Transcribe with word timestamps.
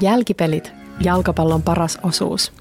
Jälkipelit, 0.00 0.72
jalkapallon 1.04 1.62
paras 1.62 1.98
osuus. 2.02 2.52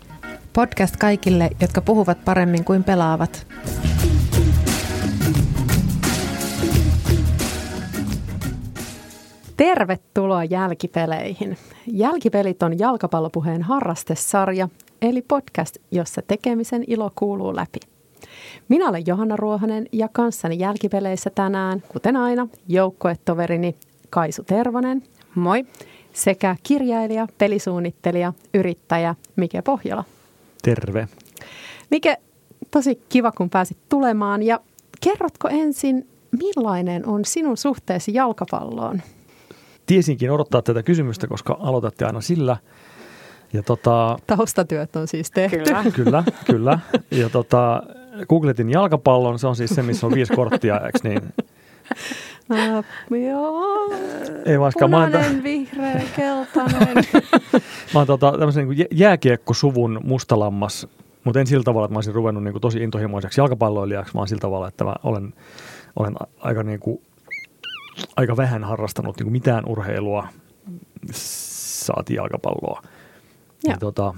Podcast 0.53 0.97
kaikille, 0.97 1.49
jotka 1.61 1.81
puhuvat 1.81 2.25
paremmin 2.25 2.63
kuin 2.63 2.83
pelaavat. 2.83 3.47
Tervetuloa 9.57 10.43
Jälkipeleihin. 10.43 11.57
Jälkipelit 11.87 12.63
on 12.63 12.79
jalkapallopuheen 12.79 13.61
harrastesarja, 13.61 14.69
eli 15.01 15.21
podcast, 15.21 15.77
jossa 15.91 16.21
tekemisen 16.21 16.83
ilo 16.87 17.11
kuuluu 17.15 17.55
läpi. 17.55 17.79
Minä 18.69 18.89
olen 18.89 19.03
Johanna 19.07 19.35
Ruohonen 19.35 19.87
ja 19.91 20.07
kanssani 20.11 20.59
jälkipeleissä 20.59 21.29
tänään, 21.29 21.83
kuten 21.87 22.15
aina, 22.15 22.47
joukkoetoverini 22.67 23.75
Kaisu 24.09 24.43
Tervonen. 24.43 25.03
Moi 25.35 25.65
sekä 26.17 26.55
kirjailija, 26.63 27.27
pelisuunnittelija, 27.37 28.33
yrittäjä 28.53 29.15
Mike 29.35 29.61
Pohjola. 29.61 30.03
Terve. 30.61 31.07
Mike, 31.91 32.17
tosi 32.71 33.01
kiva 33.09 33.31
kun 33.31 33.49
pääsit 33.49 33.77
tulemaan 33.89 34.43
ja 34.43 34.59
kerrotko 35.03 35.47
ensin, 35.47 36.07
millainen 36.31 37.07
on 37.07 37.25
sinun 37.25 37.57
suhteesi 37.57 38.13
jalkapalloon? 38.13 39.01
Tiesinkin 39.85 40.31
odottaa 40.31 40.61
tätä 40.61 40.83
kysymystä, 40.83 41.27
koska 41.27 41.57
aloitatte 41.59 42.05
aina 42.05 42.21
sillä. 42.21 42.57
Ja 43.53 43.63
tota, 43.63 44.17
Taustatyöt 44.27 44.95
on 44.95 45.07
siis 45.07 45.31
tehty. 45.31 45.57
Kyllä, 45.57 45.83
kyllä. 45.95 46.23
kyllä. 46.45 46.79
Ja 47.11 47.29
tota, 47.29 47.83
googletin 48.29 48.69
jalkapallon, 48.69 49.39
se 49.39 49.47
on 49.47 49.55
siis 49.55 49.69
se, 49.69 49.83
missä 49.83 50.07
on 50.07 50.13
viisi 50.13 50.33
korttia, 50.33 50.79
eikö 50.79 50.99
niin? 51.03 51.21
Joo. 53.29 53.91
Ei 54.45 54.59
vaikka. 54.59 54.85
Punainen, 54.85 55.21
mä 55.21 55.37
ta- 55.37 55.43
vihreä, 55.43 56.01
keltainen. 56.15 57.03
mä 57.93 57.99
oon 57.99 58.07
tota, 58.07 58.31
tämmöisen 58.31 58.69
niin 58.69 58.87
jääkiekkosuvun 58.91 60.01
mustalammas, 60.03 60.87
mutta 61.23 61.39
en 61.39 61.47
sillä 61.47 61.63
tavalla, 61.63 61.85
että 61.85 61.93
mä 61.93 61.97
olisin 61.97 62.15
ruvennut 62.15 62.43
niin 62.43 62.51
kuin 62.51 62.61
tosi 62.61 62.83
intohimoiseksi 62.83 63.41
jalkapalloilijaksi, 63.41 64.13
vaan 64.13 64.27
sillä 64.27 64.41
tavalla, 64.41 64.67
että 64.67 64.83
mä 64.83 64.95
olen, 65.03 65.33
olen 65.95 66.15
aika, 66.39 66.63
niin 66.63 66.79
kuin, 66.79 67.01
aika 68.15 68.37
vähän 68.37 68.63
harrastanut 68.63 69.17
niin 69.17 69.25
kuin 69.25 69.31
mitään 69.31 69.63
urheilua, 69.65 70.27
saati 71.13 72.13
jalkapalloa. 72.13 72.81
Ja. 73.63 73.71
Ja 73.71 73.77
tota, 73.77 74.13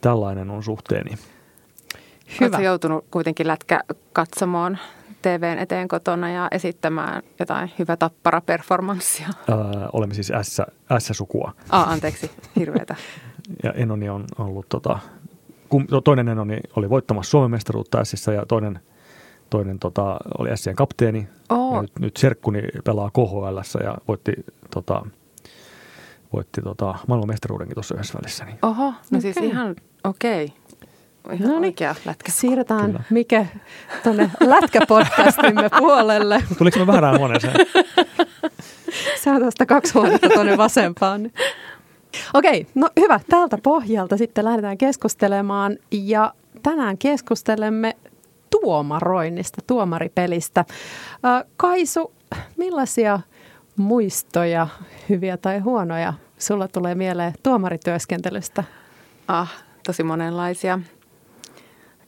tällainen 0.00 0.50
on 0.50 0.62
suhteeni. 0.62 1.10
Hyvä. 1.10 2.46
Oletko 2.46 2.62
joutunut 2.62 3.04
kuitenkin 3.10 3.46
lätkä 3.46 3.80
katsomaan 4.12 4.78
TVn 5.22 5.58
eteen 5.58 5.88
kotona 5.88 6.30
ja 6.30 6.48
esittämään 6.50 7.22
jotain 7.38 7.70
hyvä 7.78 7.96
tappara 7.96 8.40
performanssia? 8.40 9.28
Öö, 9.48 9.56
olemme 9.92 10.14
siis 10.14 10.32
S, 10.42 10.60
S-sukua. 10.98 11.52
Ah, 11.70 11.92
anteeksi, 11.92 12.30
hirveätä. 12.56 12.96
ja 13.64 13.72
Enoni 13.72 14.08
on 14.08 14.24
ollut, 14.38 14.68
tota, 14.68 14.98
kum, 15.68 15.86
toinen 16.04 16.28
Enoni 16.28 16.60
oli 16.76 16.90
voittamassa 16.90 17.30
Suomen 17.30 17.50
mestaruutta 17.50 18.04
Sissä 18.04 18.32
ja 18.32 18.46
toinen, 18.46 18.80
toinen 19.50 19.78
tota, 19.78 20.16
oli 20.38 20.56
Sien 20.56 20.76
kapteeni. 20.76 21.28
Oh. 21.48 21.74
Ja 21.74 21.82
nyt, 21.82 21.92
nyt 21.98 22.16
Serkkuni 22.16 22.62
pelaa 22.84 23.10
KHL 23.10 23.58
ja 23.84 23.98
voitti 24.08 24.32
tota, 24.70 25.06
voitti 26.32 26.62
tota, 26.62 26.94
maailman 27.06 27.28
mestaruudenkin 27.28 27.74
tuossa 27.74 27.94
yhdessä 27.94 28.18
välissä. 28.18 28.44
Niin. 28.44 28.58
Oho, 28.62 28.84
no 28.84 28.96
okay. 29.06 29.20
siis 29.20 29.36
ihan 29.36 29.76
okei. 30.04 30.44
Okay 30.44 30.67
ihan 31.32 31.48
no 31.48 31.54
niin, 31.54 31.64
oikea 31.64 31.94
lätkä. 32.04 32.32
Siirretään 32.32 32.86
Kyllä. 32.86 33.02
Mike 33.10 33.48
tuonne 34.02 34.30
lätkäpodcastimme 34.40 35.70
puolelle. 35.78 36.42
Tuliko 36.58 36.78
me 36.78 36.86
vähän 36.86 37.18
huoneeseen? 37.18 37.54
Sä 39.24 39.30
on 39.32 39.40
tuosta 39.40 39.66
kaksi 39.66 39.94
huonetta 39.94 40.28
tuonne 40.28 40.56
vasempaan. 40.56 41.30
Okei, 42.34 42.66
no 42.74 42.88
hyvä. 43.00 43.20
Tältä 43.30 43.58
pohjalta 43.62 44.16
sitten 44.16 44.44
lähdetään 44.44 44.78
keskustelemaan 44.78 45.76
ja 45.92 46.34
tänään 46.62 46.98
keskustelemme 46.98 47.96
tuomaroinnista, 48.50 49.62
tuomaripelistä. 49.66 50.64
Kaisu, 51.56 52.12
millaisia 52.56 53.20
muistoja, 53.76 54.68
hyviä 55.08 55.36
tai 55.36 55.58
huonoja, 55.58 56.14
sulla 56.38 56.68
tulee 56.68 56.94
mieleen 56.94 57.32
tuomarityöskentelystä? 57.42 58.64
Ah, 59.28 59.52
tosi 59.86 60.02
monenlaisia. 60.02 60.78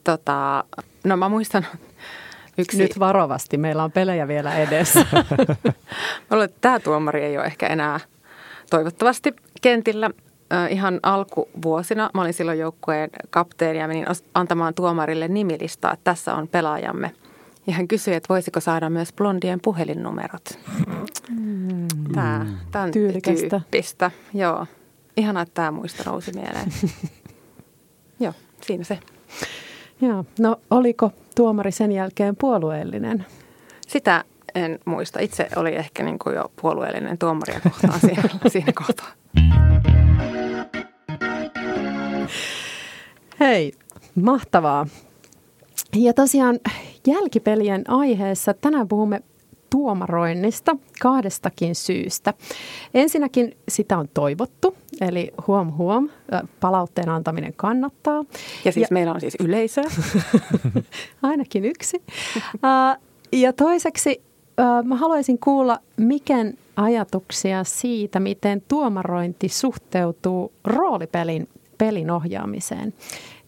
Tota, 0.03 0.63
no 1.03 1.17
mä 1.17 1.29
muistan 1.29 1.65
yksi... 2.57 2.77
Nyt 2.77 2.99
varovasti, 2.99 3.57
meillä 3.57 3.83
on 3.83 3.91
pelejä 3.91 4.27
vielä 4.27 4.55
edessä. 4.55 5.05
Mulla 6.29 6.47
tämä 6.61 6.79
tuomari 6.79 7.23
ei 7.23 7.37
ole 7.37 7.45
ehkä 7.45 7.67
enää 7.67 7.99
toivottavasti 8.69 9.33
kentillä. 9.61 10.09
Ihan 10.69 10.99
alkuvuosina 11.03 12.09
mä 12.13 12.21
olin 12.21 12.33
silloin 12.33 12.59
joukkueen 12.59 13.09
kapteeni 13.29 13.79
ja 13.79 13.87
menin 13.87 14.05
antamaan 14.33 14.73
tuomarille 14.73 15.27
nimilistaa, 15.27 15.93
että 15.93 16.03
tässä 16.03 16.35
on 16.35 16.47
pelaajamme. 16.47 17.11
Ja 17.67 17.73
hän 17.73 17.87
kysyi, 17.87 18.13
että 18.13 18.29
voisiko 18.29 18.59
saada 18.59 18.89
myös 18.89 19.13
blondien 19.13 19.59
puhelinnumerot. 19.61 20.59
Mm. 21.29 21.87
Tämä, 22.13 22.45
tämän 22.71 22.91
Tyylikästä. 22.91 23.49
tyyppistä. 23.49 24.11
Joo. 24.33 24.65
Ihanaa, 25.17 25.43
että 25.43 25.53
tämä 25.53 25.71
muisto 25.71 26.03
nousi 26.05 26.31
mieleen. 26.33 26.73
Joo, 28.19 28.33
siinä 28.61 28.83
se. 28.83 28.99
Joo. 30.01 30.25
No 30.39 30.55
oliko 30.69 31.11
tuomari 31.35 31.71
sen 31.71 31.91
jälkeen 31.91 32.35
puolueellinen? 32.35 33.25
Sitä 33.87 34.23
en 34.55 34.79
muista. 34.85 35.19
Itse 35.19 35.47
oli 35.55 35.75
ehkä 35.75 36.03
niin 36.03 36.19
kuin 36.19 36.35
jo 36.35 36.51
puolueellinen 36.61 37.17
tuomaria 37.17 37.59
kohtaan 37.63 37.99
siinä, 38.07 38.23
siinä 38.47 38.73
kohtaa. 38.73 39.07
Hei, 43.39 43.73
mahtavaa. 44.15 44.87
Ja 45.95 46.13
tosiaan 46.13 46.59
jälkipelien 47.07 47.89
aiheessa 47.89 48.53
tänään 48.53 48.87
puhumme 48.87 49.21
tuomaroinnista 49.71 50.75
kahdestakin 51.01 51.75
syystä. 51.75 52.33
Ensinnäkin 52.93 53.57
sitä 53.69 53.97
on 53.97 54.09
toivottu, 54.13 54.75
eli 55.01 55.31
huom 55.47 55.71
huom, 55.73 56.09
palautteen 56.59 57.09
antaminen 57.09 57.53
kannattaa. 57.55 58.23
Ja 58.65 58.71
siis 58.71 58.89
ja, 58.89 58.93
meillä 58.93 59.13
on 59.13 59.21
siis 59.21 59.37
yleisö. 59.39 59.81
ainakin 61.21 61.65
yksi. 61.65 62.01
ja 63.31 63.53
toiseksi 63.53 64.21
mä 64.83 64.95
haluaisin 64.95 65.39
kuulla, 65.39 65.79
mikä 65.97 66.35
ajatuksia 66.75 67.63
siitä, 67.63 68.19
miten 68.19 68.63
tuomarointi 68.67 69.49
suhteutuu 69.49 70.51
roolipelin 70.63 71.49
pelin 71.77 72.11
ohjaamiseen. 72.11 72.93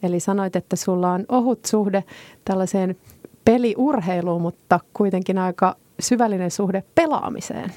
Eli 0.03 0.19
sanoit, 0.19 0.55
että 0.55 0.75
sulla 0.75 1.11
on 1.11 1.25
ohut 1.29 1.65
suhde 1.65 2.03
tällaiseen 2.45 2.95
peliurheiluun, 3.45 4.41
mutta 4.41 4.79
kuitenkin 4.93 5.37
aika 5.37 5.75
syvällinen 6.03 6.51
suhde 6.51 6.83
pelaamiseen. 6.95 7.73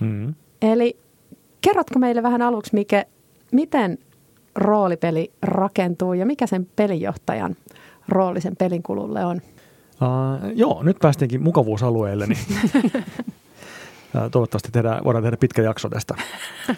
Mm. 0.00 0.34
Eli 0.62 0.96
kerrotko 1.60 1.98
meille 1.98 2.22
vähän 2.22 2.42
aluksi, 2.42 2.74
mikä, 2.74 3.04
miten 3.52 3.98
roolipeli 4.54 5.32
rakentuu 5.42 6.12
ja 6.12 6.26
mikä 6.26 6.46
sen 6.46 6.68
pelinjohtajan 6.76 7.56
rooli 8.08 8.40
sen 8.40 8.56
pelin 8.56 8.82
kululle 8.82 9.24
on? 9.24 9.36
Uh, 10.02 10.50
joo, 10.54 10.82
nyt 10.82 10.96
päästiinkin 10.98 11.42
mukavuusalueelle, 11.42 12.26
niin 12.26 12.38
toivottavasti 14.30 14.72
tehdään, 14.72 15.04
voidaan 15.04 15.22
tehdä 15.22 15.36
pitkä 15.36 15.62
jakso 15.62 15.88
tästä. 15.88 16.14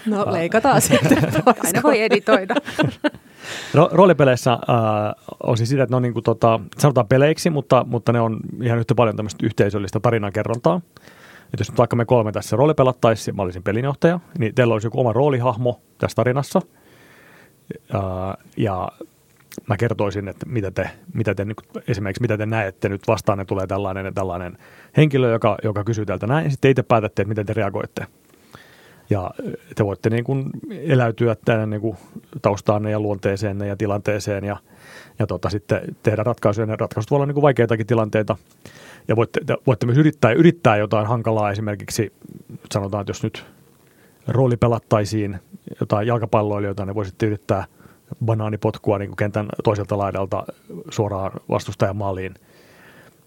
No 0.07 0.33
leikataan 0.33 0.81
sitten 0.87 1.19
Aina 1.65 1.83
voi 1.83 2.01
editoida. 2.01 2.55
Ro- 3.75 3.89
roolipeleissä 3.93 4.53
äh, 4.53 4.59
on 5.43 5.57
siis 5.57 5.69
sitä, 5.69 5.83
että 5.83 5.93
ne 5.93 5.97
on 5.97 6.03
niin 6.03 6.13
kuin, 6.13 6.23
tota, 6.23 6.61
sanotaan 6.79 7.09
peleiksi, 7.09 7.51
mutta, 7.51 7.85
mutta 7.89 8.13
ne 8.13 8.21
on 8.21 8.41
ihan 8.63 8.79
yhtä 8.79 8.95
paljon 8.95 9.17
tämmöistä 9.17 9.47
yhteisöllistä 9.47 10.01
tarinankerrontaa. 10.01 10.81
Et 11.55 11.61
jos 11.61 11.71
nyt 11.71 11.79
vaikka 11.79 11.97
me 11.97 12.05
kolme 12.05 12.33
tässä 12.33 12.57
roolipelattaisiin, 12.57 13.37
mä 13.37 13.43
olisin 13.43 13.63
pelinjohtaja, 13.63 14.21
niin 14.39 14.55
teillä 14.55 14.73
olisi 14.73 14.87
joku 14.87 15.01
oma 15.01 15.13
roolihahmo 15.13 15.81
tässä 15.99 16.17
tarinassa. 16.17 16.61
Äh, 17.95 18.01
ja 18.57 18.89
mä 19.71 19.77
kertoisin, 19.77 20.29
että 20.29 20.47
mitä 20.47 20.71
te, 20.71 20.91
mitä 21.15 21.35
te, 21.35 21.47
esimerkiksi 21.89 22.23
mitä 22.23 22.39
te 22.39 22.47
näette 22.47 22.89
nyt 22.89 23.09
vastaan, 23.09 23.47
tulee 23.47 23.67
tällainen 23.67 24.05
ja 24.05 24.13
tällainen 24.13 24.59
henkilö, 24.97 25.33
joka, 25.33 25.57
joka 25.65 25.85
kysyy 25.85 26.07
tältä 26.07 26.27
näin, 26.27 26.45
ja 26.45 26.51
sitten 26.51 26.71
itse 26.71 26.83
päätätte, 26.83 27.23
että 27.23 27.29
miten 27.29 27.47
te 27.47 27.53
reagoitte. 27.53 28.07
Ja 29.11 29.31
te 29.75 29.85
voitte 29.85 30.11
niin 30.11 30.25
kuin 30.25 30.51
eläytyä 30.71 31.37
tämän 31.45 31.71
niin 31.71 31.81
kuin 31.81 31.97
taustaanne 32.43 32.91
ja 32.91 33.01
luonteeseen 33.01 33.61
ja 33.61 33.77
tilanteeseen 33.77 34.45
ja, 34.45 34.57
ja 35.19 35.27
tota, 35.27 35.51
sitten 35.51 35.81
tehdä 36.03 36.23
ratkaisuja. 36.23 36.67
Ne 36.67 36.77
ratkaisut 36.77 37.11
voi 37.11 37.17
olla 37.17 37.27
niin 37.27 37.35
kuin 37.35 37.43
vaikeitakin 37.43 37.87
tilanteita. 37.87 38.37
Ja 39.09 39.17
voitte, 39.17 39.41
voitte 39.67 39.87
myös 39.87 39.99
yrittää, 39.99 40.33
yrittää 40.33 40.77
jotain 40.77 41.07
hankalaa 41.07 41.51
esimerkiksi, 41.51 42.13
sanotaan, 42.73 43.01
että 43.01 43.11
jos 43.11 43.23
nyt 43.23 43.47
rooli 44.29 44.57
pelattaisiin 44.57 45.39
jotain 45.81 46.07
jalkapalloilijoita, 46.07 46.87
niin 46.87 46.95
voisitte 46.95 47.27
yrittää 47.27 47.65
banaanipotkua 48.25 48.99
niin 48.99 49.09
kuin 49.09 49.17
kentän 49.17 49.49
toiselta 49.65 49.99
laidalta 49.99 50.45
suoraan 50.91 51.33
vastustajan 51.49 51.97
maaliin. 51.97 52.35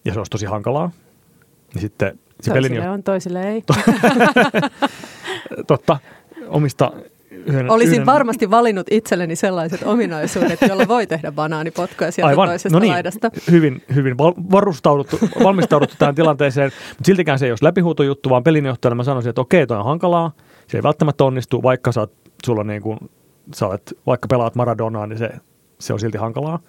Ja 0.05 0.13
se 0.13 0.19
olisi 0.19 0.29
tosi 0.29 0.45
hankalaa. 0.45 0.91
Niin 1.73 1.81
sitten 1.81 2.19
se 2.41 2.51
toisille 2.51 2.89
on, 2.89 3.03
toisille 3.03 3.51
ei. 3.51 3.63
Totta. 5.67 5.97
Omista 6.47 6.91
yhden, 7.45 7.71
Olisin 7.71 7.93
yhden... 7.93 8.05
varmasti 8.05 8.51
valinnut 8.51 8.87
itselleni 8.91 9.35
sellaiset 9.35 9.83
ominaisuudet, 9.83 10.59
joilla 10.61 10.87
voi 10.87 11.07
tehdä 11.07 11.31
banaanipotkuja 11.31 12.11
sieltä 12.11 12.27
Aivan. 12.27 12.47
toisesta 12.47 12.75
no 12.75 12.79
niin. 12.79 12.91
laidasta. 12.91 13.31
Hyvin, 13.51 13.83
hyvin 13.95 14.17
varustauduttu, 14.51 15.19
valmistauduttu 15.43 15.95
tähän 15.99 16.15
tilanteeseen, 16.15 16.71
mutta 16.89 17.05
siltikään 17.05 17.39
se 17.39 17.45
ei 17.45 17.51
olisi 17.51 17.65
läpihuutojuttu, 17.65 18.29
vaan 18.29 18.43
pelinjohtajana 18.43 18.95
mä 18.95 19.03
sanoisin, 19.03 19.29
että 19.29 19.41
okei, 19.41 19.67
toi 19.67 19.77
on 19.77 19.85
hankalaa, 19.85 20.31
se 20.67 20.77
ei 20.77 20.83
välttämättä 20.83 21.23
onnistu, 21.23 21.63
vaikka 21.63 21.91
sä, 21.91 22.07
sulla 22.45 22.63
niin 22.63 22.81
kuin, 22.81 22.99
sä 23.55 23.67
olet, 23.67 23.93
vaikka 24.05 24.27
pelaat 24.27 24.55
Maradonaa, 24.55 25.07
niin 25.07 25.17
se, 25.17 25.29
se 25.79 25.93
on 25.93 25.99
silti 25.99 26.17
hankalaa. 26.17 26.59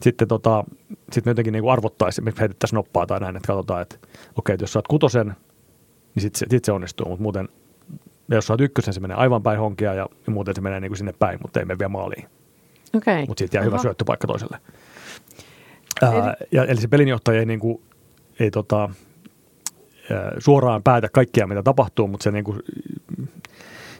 Sitten 0.00 0.28
tota, 0.28 0.64
sit 1.12 1.24
me 1.24 1.30
jotenkin 1.30 1.52
niin 1.52 1.70
arvottaisiin, 1.70 2.24
me 2.24 2.32
heitettäisiin 2.40 2.76
noppaa 2.76 3.06
tai 3.06 3.20
näin, 3.20 3.36
että 3.36 3.46
katsotaan, 3.46 3.82
että 3.82 3.96
okei, 4.36 4.54
että 4.54 4.62
jos 4.62 4.72
sä 4.72 4.78
oot 4.78 4.88
kutosen, 4.88 5.26
niin 6.14 6.22
sitten 6.22 6.38
se, 6.38 6.46
sit 6.50 6.64
se 6.64 6.72
onnistuu, 6.72 7.08
mutta 7.08 7.22
muuten– 7.22 7.48
jos 8.28 8.46
sä 8.46 8.52
oot 8.52 8.60
ykkösen, 8.60 8.94
se 8.94 9.00
menee 9.00 9.16
aivan 9.16 9.42
päin 9.42 9.58
honkia 9.58 9.94
ja, 9.94 10.06
muuten 10.26 10.54
se 10.54 10.60
menee 10.60 10.80
niin 10.80 10.90
kuin 10.90 10.98
sinne 10.98 11.14
päin, 11.18 11.38
mutta 11.42 11.60
ei 11.60 11.66
mene 11.66 11.78
vielä 11.78 11.88
maaliin. 11.88 12.26
Okay. 12.94 13.26
Mutta 13.26 13.38
siitä 13.38 13.56
jää 13.56 13.60
Aha. 13.60 13.66
hyvä 13.66 13.78
syöttöpaikka 13.78 14.26
toiselle. 14.26 14.58
Eli, 16.02 16.20
Ää, 16.20 16.34
ja, 16.52 16.64
eli 16.64 16.80
se 16.80 16.88
pelinjohtaja 16.88 17.40
ei, 17.40 17.46
niin 17.46 17.60
kuin, 17.60 17.82
ei 18.40 18.50
tota, 18.50 18.90
suoraan 20.38 20.82
päätä 20.82 21.08
kaikkia, 21.12 21.46
mitä 21.46 21.62
tapahtuu, 21.62 22.08
mutta 22.08 22.24
se 22.24 22.30
niin 22.30 22.44
kuin, 22.44 22.60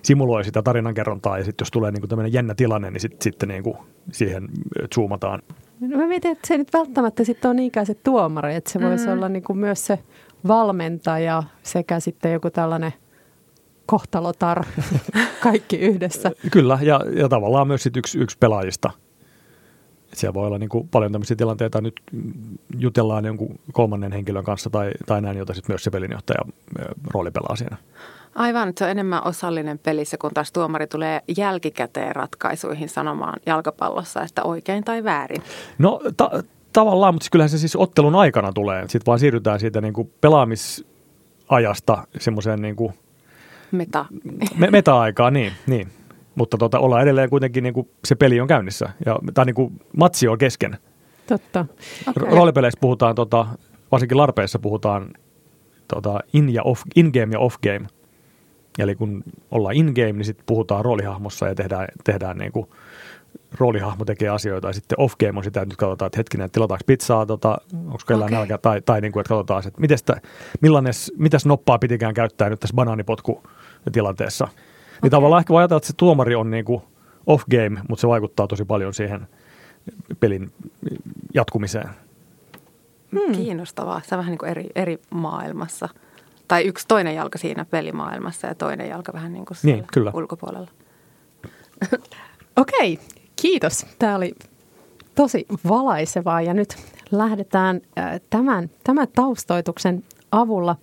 simuloi 0.03 0.45
sitä 0.45 0.63
tarinankerrontaa 0.63 1.39
ja 1.39 1.45
sitten 1.45 1.65
jos 1.65 1.71
tulee 1.71 1.91
niin 1.91 2.09
tämmöinen 2.09 2.33
jännä 2.33 2.55
tilanne, 2.55 2.91
niin 2.91 3.01
sit, 3.01 3.23
sitten 3.23 3.49
niin 3.49 3.63
kuin 3.63 3.77
siihen 4.13 4.49
zoomataan. 4.95 5.43
No 5.81 5.97
mä 5.99 6.07
mietin, 6.07 6.31
että 6.31 6.49
se 6.49 6.55
ei 6.55 6.59
nyt 6.59 6.73
välttämättä 6.73 7.25
sitten 7.25 7.49
ole 7.49 7.57
niinkään 7.57 7.87
se 7.87 7.95
tuomari, 7.95 8.55
että 8.55 8.71
se 8.71 8.81
voisi 8.81 9.07
mm. 9.07 9.13
olla 9.13 9.29
niin 9.29 9.43
kuin 9.43 9.59
myös 9.59 9.87
se 9.87 9.99
valmentaja 10.49 11.43
sekä 11.63 12.01
sitten 12.01 12.33
joku 12.33 12.51
tällainen 12.51 12.93
kohtalotar 13.87 14.65
kaikki 15.43 15.77
yhdessä. 15.77 16.31
Kyllä, 16.51 16.79
ja, 16.83 17.01
ja 17.17 17.29
tavallaan 17.29 17.67
myös 17.67 17.83
sit 17.83 17.97
yksi, 17.97 18.19
yksi 18.19 18.39
pelaajista. 18.39 18.91
Et 20.13 20.19
siellä 20.19 20.35
voi 20.35 20.47
olla 20.47 20.59
niin 20.59 20.69
kuin 20.69 20.89
paljon 20.89 21.13
tämmöisiä 21.13 21.37
tilanteita, 21.37 21.81
nyt 21.81 22.01
jutellaan 22.79 23.25
jonkun 23.25 23.59
kolmannen 23.73 24.13
henkilön 24.13 24.45
kanssa 24.45 24.71
tai, 24.71 24.91
tai 25.07 25.23
näin, 25.23 25.39
jota 25.39 25.55
sitten 25.55 25.73
myös 25.73 25.85
se 25.85 25.91
pelinjohtaja 25.91 26.41
rooli 27.15 27.31
pelaa 27.31 27.57
siinä. 27.57 27.77
Aivan, 28.35 28.69
että 28.69 28.79
se 28.79 28.85
on 28.85 28.91
enemmän 28.91 29.27
osallinen 29.27 29.79
pelissä, 29.79 30.19
kun 30.19 30.31
taas 30.35 30.53
tuomari 30.53 30.87
tulee 30.87 31.23
jälkikäteen 31.37 32.17
ratkaisuihin 32.17 32.89
sanomaan 32.89 33.41
jalkapallossa, 33.47 34.23
että 34.23 34.43
oikein 34.43 34.85
tai 34.85 35.05
väärin. 35.05 35.43
No 35.79 36.01
ta- 36.17 36.43
tavallaan, 36.73 37.15
mutta 37.15 37.29
kyllähän 37.33 37.51
se 37.51 37.59
siis 37.59 37.77
ottelun 37.77 38.15
aikana 38.15 38.53
tulee. 38.53 38.83
Sitten 38.83 39.07
vaan 39.07 39.19
siirrytään 39.19 39.61
siitä 39.61 39.81
niin 39.81 39.95
kuin 39.95 40.13
pelaamisajasta 40.21 42.07
semmoiseen 42.19 42.63
niin 42.63 42.77
kuin 42.77 42.95
Meta. 43.73 44.07
Me, 44.57 44.71
meta-aikaa, 44.71 45.31
niin. 45.31 45.53
niin. 45.67 45.89
Mutta 46.35 46.59
tota, 46.59 46.79
ollaan 46.79 47.03
edelleen 47.03 47.31
kuitenkin 47.31 47.63
niin 47.65 47.75
kuin 47.75 47.89
se 48.05 48.15
peli 48.15 48.41
on 48.41 48.49
käynnissä. 48.49 48.89
Ja, 49.07 49.19
tai 49.35 49.45
niin 49.45 49.55
kuin 49.55 49.81
matsi 49.97 50.29
on 50.29 50.39
kesken. 50.39 50.79
Totta. 51.27 51.67
Okay. 52.09 52.37
Roolipeleissä 52.37 52.79
puhutaan, 52.81 53.15
tota, 53.15 53.47
varsinkin 53.93 54.19
larpeissa 54.19 54.59
puhutaan 54.59 55.09
tota, 55.89 56.21
in, 56.33 56.55
ja 56.55 56.63
off, 56.63 56.83
in-game 56.97 57.33
ja 57.33 57.39
off-game. 57.39 57.87
Eli 58.79 58.95
kun 58.95 59.25
ollaan 59.51 59.77
in-game, 59.77 60.13
niin 60.13 60.25
sitten 60.25 60.47
puhutaan 60.47 60.85
roolihahmossa 60.85 61.49
ja 61.49 61.55
tehdään, 61.55 61.89
tehdään 62.05 62.39
niin 62.39 62.53
kuin, 62.53 62.67
roolihahmo 63.59 64.05
tekee 64.05 64.29
asioita 64.29 64.69
ja 64.69 64.73
sitten 64.73 65.01
off-game 65.01 65.39
on 65.39 65.45
sitä, 65.45 65.61
että 65.61 65.73
nyt 65.73 65.77
katsotaan, 65.77 66.07
että 66.07 66.19
hetkinen, 66.19 66.45
että 66.45 66.55
tilataanko 66.55 66.85
pizzaa, 66.87 67.27
tota, 67.27 67.59
onko 67.75 67.99
kellään 68.07 68.29
okay. 68.29 68.39
nälkä, 68.39 68.59
tai, 68.59 68.81
tai 68.81 69.01
niin 69.01 69.13
kuin, 69.13 69.21
että 69.21 69.29
katsotaan, 69.29 69.63
että 69.67 70.21
millainen, 70.61 70.93
mitäs 71.19 71.47
noppaa 71.47 71.79
pitikään 71.79 72.15
käyttää 72.15 72.51
nyt 72.51 72.61
tässä 72.61 72.75
banaanipotku 72.75 73.43
tilanteessa. 73.93 74.49
Okay. 75.03 75.09
Niin 75.09 75.11
tavallaan 75.11 75.41
ehkä 75.41 75.53
voi 75.53 75.61
ajatella, 75.61 75.77
että 75.77 75.87
se 75.87 75.93
tuomari 75.97 76.35
on 76.35 76.51
niin 76.51 76.65
kuin 76.65 76.83
off 77.27 77.45
game, 77.51 77.81
mutta 77.89 78.01
se 78.01 78.09
vaikuttaa 78.09 78.47
tosi 78.47 78.65
paljon 78.65 78.95
siihen 78.95 79.27
pelin 80.21 80.53
jatkumiseen. 81.35 81.89
Hmm. 83.13 83.35
Kiinnostavaa. 83.35 84.01
Se 84.05 84.15
on 84.15 84.19
vähän 84.19 84.31
niin 84.31 84.39
kuin 84.39 84.51
eri, 84.51 84.67
eri 84.75 84.99
maailmassa. 85.11 85.89
Tai 86.49 86.65
yksi 86.65 86.89
toinen 86.89 87.15
jalka 87.15 87.39
siinä 87.39 87.65
pelimaailmassa 87.65 88.47
ja 88.47 88.55
toinen 88.55 88.89
jalka 88.89 89.13
vähän 89.13 89.33
niin 89.33 89.45
kuin 89.45 89.57
niin, 89.63 89.85
kyllä. 89.93 90.11
ulkopuolella. 90.15 90.71
Okei, 92.57 92.93
okay, 92.93 93.07
kiitos. 93.43 93.87
Tämä 93.99 94.17
oli 94.17 94.35
tosi 95.15 95.47
valaisevaa 95.69 96.43
ja 96.43 96.55
nyt 96.55 96.77
lähdetään 97.11 97.81
tämän, 98.31 98.71
tämän 98.85 99.09
taustoituksen 99.15 100.05
avulla 100.33 100.77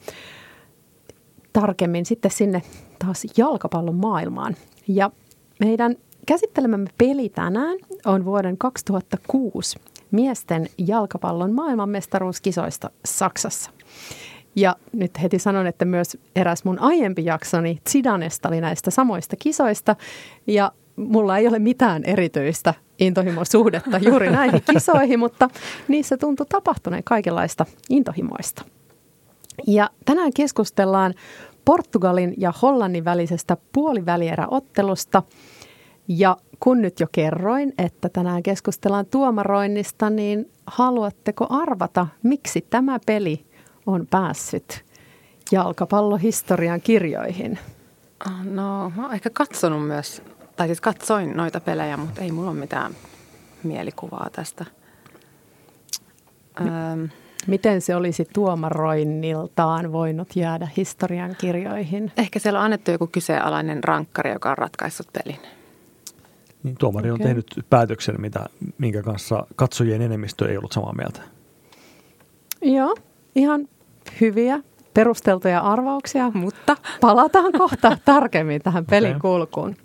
tarkemmin 1.53 2.05
sitten 2.05 2.31
sinne 2.31 2.61
taas 3.05 3.27
jalkapallon 3.37 3.95
maailmaan. 3.95 4.55
Ja 4.87 5.11
meidän 5.59 5.95
käsittelemämme 6.25 6.89
peli 6.97 7.29
tänään 7.29 7.77
on 8.05 8.25
vuoden 8.25 8.57
2006 8.57 9.79
miesten 10.11 10.67
jalkapallon 10.77 11.51
maailmanmestaruuskisoista 11.51 12.89
Saksassa. 13.05 13.71
Ja 14.55 14.75
nyt 14.93 15.11
heti 15.21 15.39
sanon, 15.39 15.67
että 15.67 15.85
myös 15.85 16.17
eräs 16.35 16.63
mun 16.63 16.79
aiempi 16.79 17.25
jaksoni 17.25 17.81
Zidanesta 17.89 18.49
oli 18.49 18.61
näistä 18.61 18.91
samoista 18.91 19.35
kisoista. 19.35 19.95
Ja 20.47 20.71
mulla 20.95 21.37
ei 21.37 21.47
ole 21.47 21.59
mitään 21.59 22.03
erityistä 22.03 22.73
intohimosuhdetta 22.99 23.97
juuri 23.97 24.31
näihin 24.39 24.61
kisoihin, 24.73 25.19
mutta 25.19 25.49
niissä 25.87 26.17
tuntui 26.17 26.45
tapahtuneen 26.49 27.03
kaikenlaista 27.03 27.65
intohimoista. 27.89 28.65
Ja 29.67 29.89
tänään 30.05 30.31
keskustellaan 30.35 31.13
Portugalin 31.65 32.33
ja 32.37 32.53
Hollannin 32.61 33.05
välisestä 33.05 33.57
puolivälieräottelusta. 33.73 35.23
Ja 36.07 36.37
kun 36.59 36.81
nyt 36.81 36.99
jo 36.99 37.07
kerroin, 37.11 37.73
että 37.77 38.09
tänään 38.09 38.43
keskustellaan 38.43 39.05
tuomaroinnista, 39.05 40.09
niin 40.09 40.51
haluatteko 40.67 41.47
arvata, 41.49 42.07
miksi 42.23 42.65
tämä 42.69 42.99
peli 43.05 43.45
on 43.85 44.07
päässyt 44.11 44.85
jalkapallohistorian 45.51 46.81
kirjoihin? 46.81 47.59
No, 48.43 48.91
mä 48.95 49.03
oon 49.03 49.13
ehkä 49.13 49.29
katsonut 49.29 49.87
myös, 49.87 50.21
tai 50.55 50.67
siis 50.67 50.81
katsoin 50.81 51.37
noita 51.37 51.59
pelejä, 51.59 51.97
mutta 51.97 52.21
ei 52.21 52.31
mulla 52.31 52.49
ole 52.49 52.59
mitään 52.59 52.95
mielikuvaa 53.63 54.29
tästä. 54.31 54.65
Miten 57.47 57.81
se 57.81 57.95
olisi 57.95 58.27
tuomaroinniltaan 58.33 59.91
voinut 59.91 60.35
jäädä 60.35 60.67
historian 60.77 61.35
kirjoihin? 61.37 62.11
Ehkä 62.17 62.39
siellä 62.39 62.59
on 62.59 62.65
annettu 62.65 62.91
joku 62.91 63.07
kyseenalainen 63.07 63.83
rankkari, 63.83 64.31
joka 64.31 64.51
on 64.51 64.57
ratkaissut 64.57 65.07
pelin. 65.13 65.39
Niin, 66.63 66.75
tuomari 66.79 67.11
okay. 67.11 67.23
on 67.23 67.27
tehnyt 67.27 67.65
päätöksen, 67.69 68.21
mitä, 68.21 68.45
minkä 68.77 69.03
kanssa 69.03 69.47
katsojien 69.55 70.01
enemmistö 70.01 70.49
ei 70.49 70.57
ollut 70.57 70.71
samaa 70.71 70.93
mieltä. 70.93 71.21
Joo, 72.61 72.95
ihan 73.35 73.67
hyviä 74.21 74.59
perusteltuja 74.93 75.59
arvauksia, 75.59 76.31
mutta 76.33 76.77
palataan 77.01 77.51
kohta 77.51 77.97
tarkemmin 78.05 78.61
tähän 78.61 78.85
pelin 78.85 79.09
okay. 79.09 79.19
kulkuun. 79.19 79.75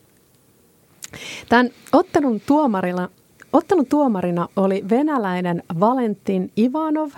Tämän 1.49 1.70
ottelun 1.92 2.40
tuomarilla 2.46 3.11
Ottelun 3.54 3.87
tuomarina 3.87 4.49
oli 4.56 4.84
venäläinen 4.90 5.62
Valentin 5.80 6.52
Ivanov 6.58 7.11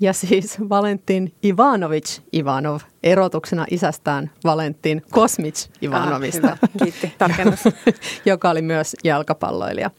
ja 0.00 0.12
siis 0.12 0.58
Valentin 0.68 1.32
Ivanovic 1.44 2.20
Ivanov 2.34 2.80
erotuksena 3.02 3.66
isästään 3.70 4.30
Valentin 4.44 5.02
Kosmic 5.10 5.68
Ivanovista. 5.82 6.48
Ah, 6.48 6.58
Kiitti, 6.82 7.12
tarkennus. 7.18 7.60
joka 8.24 8.50
oli 8.50 8.62
myös 8.62 8.96
jalkapalloilija. 9.04 9.90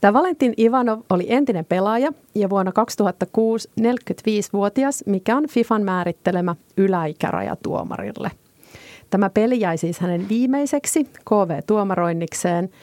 Tämä 0.00 0.12
Valentin 0.12 0.54
Ivanov 0.58 1.00
oli 1.10 1.26
entinen 1.28 1.64
pelaaja 1.64 2.12
ja 2.34 2.50
vuonna 2.50 2.72
2006 2.72 3.70
45-vuotias, 3.80 5.04
mikä 5.06 5.36
on 5.36 5.48
FIFAn 5.48 5.82
määrittelemä 5.82 6.56
yläikäraja 6.76 7.56
tuomarille. 7.62 8.30
Tämä 9.10 9.30
peli 9.30 9.60
jäi 9.60 9.78
siis 9.78 10.00
hänen 10.00 10.28
viimeiseksi 10.28 11.04
KV-tuomaroinnikseen– 11.04 12.70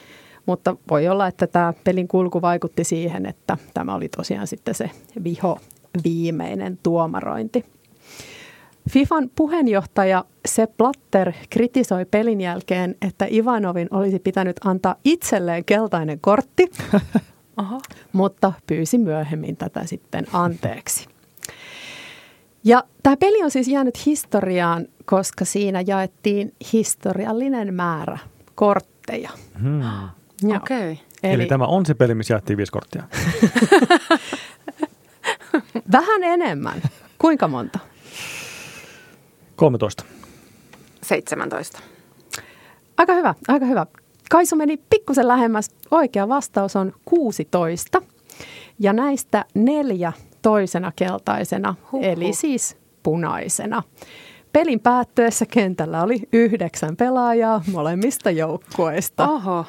Mutta 0.46 0.76
voi 0.90 1.08
olla, 1.08 1.26
että 1.26 1.46
tämä 1.46 1.72
pelin 1.84 2.08
kulku 2.08 2.42
vaikutti 2.42 2.84
siihen, 2.84 3.26
että 3.26 3.56
tämä 3.74 3.94
oli 3.94 4.08
tosiaan 4.08 4.46
sitten 4.46 4.74
se 4.74 4.90
viho 5.24 5.58
viimeinen 6.04 6.78
tuomarointi. 6.82 7.64
FIFAn 8.90 9.30
puheenjohtaja 9.36 10.24
Sepp 10.46 10.76
Blatter 10.76 11.32
kritisoi 11.50 12.04
pelin 12.04 12.40
jälkeen, 12.40 12.96
että 13.02 13.26
Ivanovin 13.30 13.88
olisi 13.90 14.18
pitänyt 14.18 14.56
antaa 14.64 14.96
itselleen 15.04 15.64
keltainen 15.64 16.20
kortti, 16.20 16.70
Aha. 17.56 17.80
mutta 18.12 18.52
pyysi 18.66 18.98
myöhemmin 18.98 19.56
tätä 19.56 19.86
sitten 19.86 20.26
anteeksi. 20.32 21.08
Ja 22.64 22.84
tämä 23.02 23.16
peli 23.16 23.42
on 23.42 23.50
siis 23.50 23.68
jäänyt 23.68 24.06
historiaan, 24.06 24.86
koska 25.04 25.44
siinä 25.44 25.84
jaettiin 25.86 26.54
historiallinen 26.72 27.74
määrä 27.74 28.18
kortteja. 28.54 29.30
Hmm. 29.62 29.82
Joo. 30.42 30.56
Okay. 30.56 30.96
Eli, 31.22 31.34
Eli 31.34 31.46
tämä 31.46 31.64
on 31.64 31.86
se 31.86 31.94
peli, 31.94 32.14
missä 32.14 32.34
jaettiin 32.34 32.56
viisi 32.56 32.72
korttia. 32.72 33.02
Vähän 35.92 36.24
enemmän. 36.24 36.82
Kuinka 37.18 37.48
monta? 37.48 37.78
13. 39.56 40.04
17. 41.02 41.78
Aika 42.96 43.14
hyvä, 43.14 43.34
aika 43.48 43.66
hyvä. 43.66 43.86
Kaisu 44.30 44.56
meni 44.56 44.76
pikkusen 44.90 45.28
lähemmäs. 45.28 45.70
Oikea 45.90 46.28
vastaus 46.28 46.76
on 46.76 46.92
16. 47.04 48.02
Ja 48.78 48.92
näistä 48.92 49.44
neljä 49.54 50.12
toisena 50.42 50.92
keltaisena, 50.96 51.74
Huhhuh. 51.92 52.08
eli 52.08 52.32
siis 52.32 52.76
punaisena. 53.02 53.82
Pelin 54.52 54.80
päättyessä 54.80 55.46
kentällä 55.46 56.02
oli 56.02 56.20
yhdeksän 56.32 56.96
pelaajaa 56.96 57.62
molemmista 57.72 58.30
joukkueista. 58.30 59.28
Oho. 59.28 59.66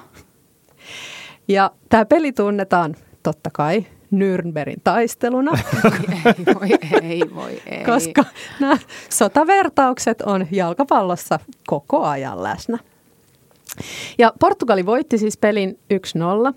Ja 1.47 1.71
tämä 1.89 2.05
peli 2.05 2.31
tunnetaan 2.31 2.95
totta 3.23 3.49
kai 3.53 3.85
Nürnbergin 4.15 4.81
taisteluna, 4.83 5.51
ei 5.83 6.55
voi, 6.55 6.69
ei 7.01 7.21
voi, 7.35 7.61
ei. 7.65 7.83
koska 7.83 8.23
nämä 8.59 8.77
sotavertaukset 9.09 10.21
on 10.21 10.47
jalkapallossa 10.51 11.39
koko 11.67 12.03
ajan 12.03 12.43
läsnä. 12.43 12.77
Ja 14.17 14.33
Portugali 14.39 14.85
voitti 14.85 15.17
siis 15.17 15.37
pelin 15.37 15.79
1-0, 16.51 16.53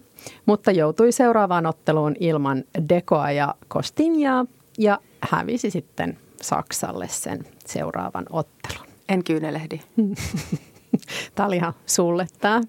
mutta 0.46 0.70
joutui 0.70 1.12
seuraavaan 1.12 1.66
otteluun 1.66 2.16
ilman 2.20 2.64
Dekoa 2.88 3.30
ja 3.30 3.54
Costinjaa 3.70 4.46
ja 4.78 4.98
hävisi 5.20 5.70
sitten 5.70 6.18
Saksalle 6.42 7.08
sen 7.08 7.44
seuraavan 7.66 8.26
ottelun. 8.30 8.86
En 9.08 9.24
kyynelehdi. 9.24 9.80
Tämä 11.34 11.46
oli 11.46 11.56
ihan 11.56 11.74
sulle 11.86 12.26
tämä 12.40 12.60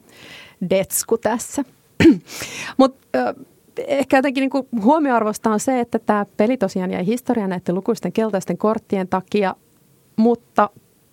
detsku 0.69 1.17
tässä. 1.17 1.63
Mutta 2.77 3.07
ehkä 3.87 4.17
jotenkin 4.17 4.41
niinku 4.41 4.67
huomioarvosta 4.81 5.49
on 5.51 5.59
se, 5.59 5.79
että 5.79 5.99
tämä 5.99 6.25
peli 6.37 6.57
tosiaan 6.57 6.91
jäi 6.91 7.05
historiaan 7.05 7.49
näiden 7.49 7.75
lukuisten 7.75 8.11
keltaisten 8.11 8.57
korttien 8.57 9.07
takia, 9.07 9.55
mutta 10.15 10.69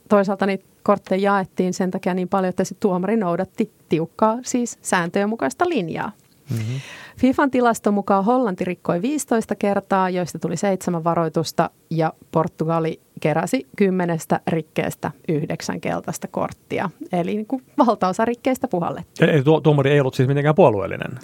toisaalta 0.09 0.47
niitä 0.47 0.65
kortteja 0.83 1.21
jaettiin 1.21 1.75
sen 1.75 1.91
takia 1.91 2.15
niin 2.15 2.29
paljon, 2.29 2.49
että 2.49 2.65
se 2.65 2.75
tuomari 2.75 3.17
noudatti 3.17 3.71
tiukkaa 3.89 4.39
siis 4.43 4.79
sääntöjen 4.83 5.29
mukaista 5.29 5.69
linjaa. 5.69 6.13
Mm-hmm. 6.51 6.81
FIFAn 7.19 7.51
tilaston 7.51 7.95
mukaan 7.95 8.25
Hollanti 8.25 8.65
rikkoi 8.65 9.03
15 9.03 9.55
kertaa, 9.55 10.11
joista 10.11 10.39
tuli 10.39 10.57
seitsemän 10.57 11.05
varoitusta 11.05 11.71
ja 11.91 12.13
Portugali 12.33 13.01
keräsi 13.21 13.67
kymmenestä 13.77 14.41
rikkeestä 14.47 15.11
yhdeksän 15.29 15.81
keltaista 15.81 16.29
korttia. 16.29 16.91
Eli 17.13 17.35
niin 17.35 17.47
kuin 17.47 17.63
valtaosa 17.87 18.25
rikkeistä 18.25 18.69
puhallettiin. 18.69 19.31
Eli 19.31 19.43
tuo, 19.43 19.61
tuomari 19.61 19.91
ei 19.91 20.01
ollut 20.01 20.15
siis 20.15 20.29
mitenkään 20.29 20.55
puolueellinen. 20.55 21.19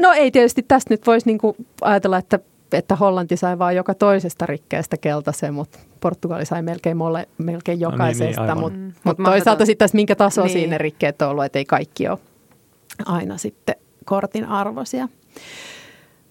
No 0.00 0.12
ei 0.12 0.30
tietysti 0.30 0.62
tästä 0.68 0.94
nyt 0.94 1.06
voisi 1.06 1.26
niin 1.26 1.38
kuin 1.38 1.56
ajatella, 1.80 2.18
että, 2.18 2.38
että 2.72 2.96
Hollanti 2.96 3.36
sai 3.36 3.58
vain 3.58 3.76
joka 3.76 3.94
toisesta 3.94 4.46
rikkeestä 4.46 4.96
keltaisen, 4.96 5.54
mutta 5.54 5.78
Portugali 6.00 6.46
sai 6.46 6.62
melkein, 6.62 6.96
mole, 6.96 7.28
melkein 7.38 7.76
niin, 7.76 7.82
jokaisesta. 7.82 8.42
aivan. 8.42 8.58
mutta 8.60 8.78
Mm. 8.78 8.92
mut 9.04 9.18
Mut 9.18 9.24
toisaalta 9.26 9.66
sitten 9.66 9.78
taas 9.88 9.94
minkä 9.94 10.14
taso 10.14 10.42
Niin. 10.42 10.52
siinä 10.52 10.78
rikkeet 10.78 11.22
on 11.22 11.28
ollut, 11.28 11.44
että 11.44 11.58
ei 11.58 11.64
kaikki 11.64 12.08
ole 12.08 12.18
aina 13.06 13.38
sitten 13.38 13.74
kortin 14.04 14.44
arvoisia. 14.44 15.08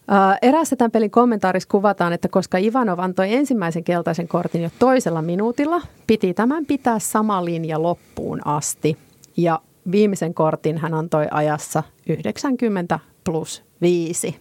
Ää, 0.07 0.37
Eräässä 0.41 0.75
tämän 0.75 0.91
pelin 0.91 1.11
kommentaarissa 1.11 1.69
kuvataan, 1.69 2.13
että 2.13 2.27
koska 2.27 2.57
Ivanov 2.57 2.99
antoi 2.99 3.33
ensimmäisen 3.33 3.83
keltaisen 3.83 4.27
kortin 4.27 4.63
jo 4.63 4.69
toisella 4.79 5.21
minuutilla, 5.21 5.81
piti 6.07 6.33
tämän 6.33 6.65
pitää 6.65 6.99
sama 6.99 7.45
linja 7.45 7.81
loppuun 7.81 8.47
asti. 8.47 8.97
Ja 9.37 9.61
viimeisen 9.91 10.33
kortin 10.33 10.77
hän 10.77 10.93
antoi 10.93 11.27
ajassa 11.31 11.83
90 12.09 12.99
plus 13.23 13.63
5. 13.81 14.35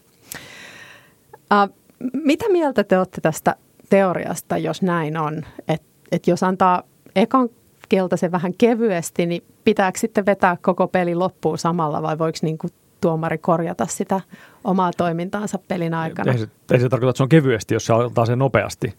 Ää, 1.51 1.69
Mitä 2.13 2.49
mieltä 2.49 2.85
te 2.85 2.99
olette 2.99 3.21
tästä 3.21 3.57
teoriasta, 3.91 4.59
jos 4.59 4.83
näin 4.83 5.17
on? 5.17 5.43
Että 5.69 5.87
et 6.13 6.27
jos 6.27 6.43
antaa 6.43 6.83
ekan 7.17 7.49
keltaisen 7.89 8.33
vähän 8.33 8.55
kevyesti, 8.59 9.27
niin 9.27 9.43
pitääkö 9.65 9.99
sitten 9.99 10.27
vetää 10.27 10.57
koko 10.63 10.89
peli 10.89 11.15
loppuun 11.15 11.59
samalla 11.59 12.03
vai 12.03 12.19
voiko 12.19 12.39
niinku 12.43 12.69
tuomari 13.01 13.39
korjata 13.39 13.87
sitä 13.87 14.21
omaa 14.65 14.91
toimintaansa 14.97 15.59
pelin 15.69 15.95
aikana? 15.95 16.33
Ei 16.33 16.39
se, 16.39 16.49
ei 16.73 16.81
se 16.81 16.89
tarkoita, 16.89 17.11
että 17.11 17.17
se 17.17 17.23
on 17.23 17.29
kevyesti, 17.29 17.75
jos 17.75 17.87
se 17.87 17.93
ottaa 17.93 18.27
sen 18.27 18.39
nopeasti. 18.39 18.95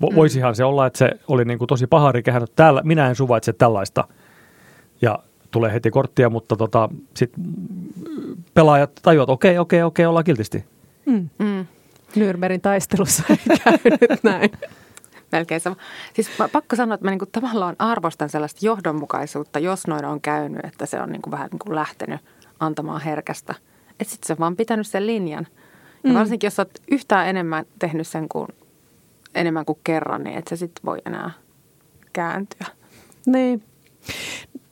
Vo, 0.00 0.14
voisihan 0.14 0.54
se 0.54 0.64
olla, 0.64 0.86
että 0.86 0.98
se 0.98 1.10
oli 1.28 1.44
niin 1.44 1.58
kuin 1.58 1.68
tosi 1.68 1.86
paha 1.86 2.12
rikehän, 2.12 2.42
että 2.42 2.56
täällä, 2.56 2.82
minä 2.84 3.08
en 3.08 3.14
suvaitse 3.14 3.52
tällaista. 3.52 4.04
Ja 5.02 5.18
tulee 5.50 5.72
heti 5.72 5.90
korttia, 5.90 6.30
mutta 6.30 6.56
tota, 6.56 6.88
sit 7.16 7.32
pelaajat 8.54 8.90
tajuavat, 9.02 9.26
että 9.26 9.32
okei, 9.32 9.58
okei, 9.58 9.82
okei, 9.82 10.06
ollaan 10.06 10.24
kiltisti. 10.24 10.64
Mm. 11.06 11.66
Nürnbergin 12.16 12.60
taistelussa 12.62 13.22
ei 13.30 13.36
käynyt 13.64 14.22
näin. 14.22 14.50
Melkein 15.32 15.60
sama. 15.60 15.76
Siis 16.14 16.30
mä- 16.38 16.48
pakko 16.48 16.76
sanoa, 16.76 16.94
että 16.94 17.06
mä 17.06 17.10
niinku 17.10 17.26
tavallaan 17.26 17.76
arvostan 17.78 18.28
sellaista 18.28 18.66
johdonmukaisuutta, 18.66 19.58
jos 19.58 19.86
noin 19.86 20.04
on 20.04 20.20
käynyt, 20.20 20.64
että 20.64 20.86
se 20.86 21.00
on 21.00 21.08
niinku 21.08 21.30
vähän 21.30 21.48
niinku 21.52 21.74
lähtenyt 21.74 22.20
antamaan 22.60 23.00
herkästä. 23.00 23.54
Että 24.00 24.12
sitten 24.12 24.26
se 24.26 24.32
on 24.32 24.38
vaan 24.38 24.56
pitänyt 24.56 24.86
sen 24.86 25.06
linjan. 25.06 25.46
Ja 26.04 26.10
Mm. 26.10 26.14
varsinkin, 26.18 26.46
jos 26.46 26.58
olet 26.58 26.82
yhtään 26.90 27.28
enemmän 27.28 27.64
tehnyt 27.78 28.06
sen 28.06 28.28
kuin, 28.28 28.48
enemmän 29.34 29.64
kuin 29.64 29.78
kerran, 29.84 30.24
niin 30.24 30.38
et 30.38 30.48
se 30.48 30.56
sitten 30.56 30.82
voi 30.84 30.98
enää 31.06 31.30
kääntyä. 32.12 32.66
Niin. 33.26 33.62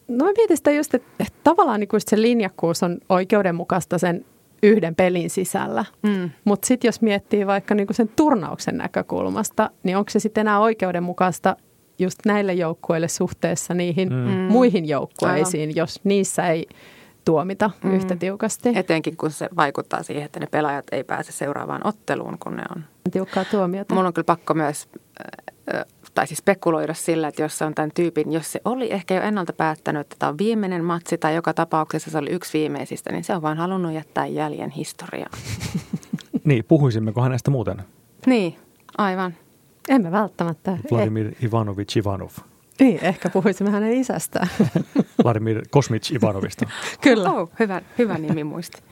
No 0.09 0.25
mä 0.25 0.33
mietin 0.37 0.57
sitä 0.57 0.71
just, 0.71 0.95
että, 0.95 1.09
että 1.21 1.38
tavallaan 1.45 1.80
niin 1.80 1.88
se 1.99 2.23
linjakkuus 2.23 2.83
on 2.83 2.99
oikeudenmukaista 3.09 3.99
sen 3.99 4.25
yhden 4.62 4.95
pelin 4.95 5.30
sisällä. 5.30 5.85
Mm. 6.02 6.30
Mutta 6.45 6.66
sitten 6.66 6.88
jos 6.88 7.00
miettii 7.02 7.47
vaikka 7.47 7.75
niin 7.75 7.87
sen 7.90 8.11
turnauksen 8.16 8.76
näkökulmasta, 8.76 9.71
niin 9.83 9.97
onko 9.97 10.11
se 10.11 10.21
sitten 10.21 10.40
enää 10.40 10.61
oikeudenmukaista 10.61 11.57
just 11.99 12.18
näille 12.26 12.54
joukkueille 12.54 13.09
suhteessa 13.09 13.75
niihin 13.75 14.09
Mm. 14.09 14.14
mm. 14.16 14.30
muihin 14.30 14.88
joukkueisiin, 14.88 15.76
jos 15.76 16.00
niissä 16.04 16.49
ei 16.49 16.66
tuomita 17.28 17.70
Mm. 17.85 17.94
yhtä 17.94 18.16
tiukasti. 18.16 18.68
Et, 18.68 18.76
Etenkin 18.76 19.16
kun 19.16 19.30
se 19.30 19.49
vaikuttaa 19.56 20.02
siihen, 20.02 20.25
että 20.25 20.40
ne 20.40 20.47
pelaajat 20.47 20.87
ei 20.92 21.04
pääse 21.04 21.32
seuraavaan 21.32 21.80
otteluun, 21.87 22.38
kun 22.38 22.56
ne 22.56 22.62
on 22.76 22.85
tiukkaa 23.12 23.44
tuomiota. 23.44 23.94
Mun 23.94 24.06
on 24.06 24.12
kyllä 24.12 24.25
pakko 24.25 24.54
myös, 24.54 24.88
äh, 25.75 25.85
tai 26.14 26.26
siis 26.26 26.38
spekuloida 26.38 26.94
sillä, 26.94 27.28
että 27.28 27.42
jos 27.42 27.58
se 27.58 27.64
on 27.64 27.75
tämän 27.75 27.90
tyypin, 27.94 28.32
jos 28.32 28.52
se 28.52 28.61
oli 28.64 28.92
ehkä 28.92 29.14
jo 29.14 29.23
ennalta 29.23 29.52
päättänyt, 29.52 30.00
että 30.00 30.16
tämä 30.18 30.30
on 30.30 30.38
viimeinen 30.38 30.85
matsi 30.85 31.18
tai 31.18 31.35
joka 31.35 31.54
tapauksessa 31.54 32.11
se 32.11 32.18
oli 32.18 32.30
yksi 32.30 32.58
viimeisistä, 32.58 33.12
niin 33.12 33.25
se 33.25 33.35
on 33.35 33.42
vaan 33.42 33.58
halunnut 33.58 33.92
jättää 33.92 34.26
jäljen 34.26 34.70
historiaan. 34.70 35.32
Niin, 36.44 36.64
puhuisimmeko 36.64 37.23
hänestä 37.23 37.50
muuten? 37.50 37.82
Niin, 38.26 38.56
aivan. 38.99 39.35
Emme 39.88 40.11
välttämättä. 40.11 40.78
Vladimir 40.90 41.32
Ivanovic 41.44 41.97
Ivanov. 41.97 42.30
niin, 42.80 42.99
ehkä 43.04 43.28
puhuisimme 43.30 43.70
hänen 43.70 43.92
isästään. 43.92 44.49
Vladimir 45.25 45.63
Kosmic 45.71 46.11
Ivanovista. 46.11 46.67
Kyllä. 47.01 47.31
Oh, 47.31 47.51
hyvä, 47.61 47.83
hyvä 47.99 48.19
nimi 48.19 48.45
muisti. 48.45 48.83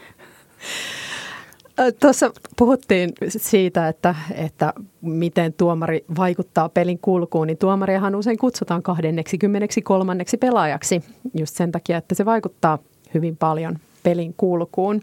Tuossa 2.00 2.30
puhuttiin 2.56 3.11
siitä, 3.28 3.88
että, 3.88 4.14
että 4.35 4.73
miten 5.02 5.52
tuomari 5.52 6.04
vaikuttaa 6.16 6.68
pelin 6.68 6.99
kulkuun, 6.99 7.47
niin 7.47 7.59
tuomariahan 7.59 8.14
usein 8.14 8.38
kutsutaan 8.38 8.83
23. 8.83 10.16
pelaajaksi 10.40 11.04
just 11.35 11.56
sen 11.56 11.73
takia, 11.73 11.97
että 11.97 12.14
se 12.14 12.25
vaikuttaa 12.25 12.78
hyvin 13.14 13.37
paljon 13.37 13.78
pelin 14.02 14.35
kulkuun. 14.37 15.00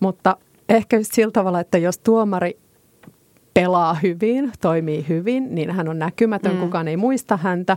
Mutta 0.00 0.36
ehkä 0.68 0.96
just 0.96 1.12
sillä 1.12 1.32
tavalla, 1.32 1.60
että 1.60 1.78
jos 1.78 1.98
tuomari 1.98 2.58
pelaa 3.54 3.94
hyvin, 3.94 4.52
toimii 4.60 5.06
hyvin, 5.08 5.54
niin 5.54 5.70
hän 5.70 5.88
on 5.88 5.98
näkymätön, 5.98 6.54
mm. 6.54 6.60
kukaan 6.60 6.88
ei 6.88 6.96
muista 6.96 7.36
häntä. 7.36 7.76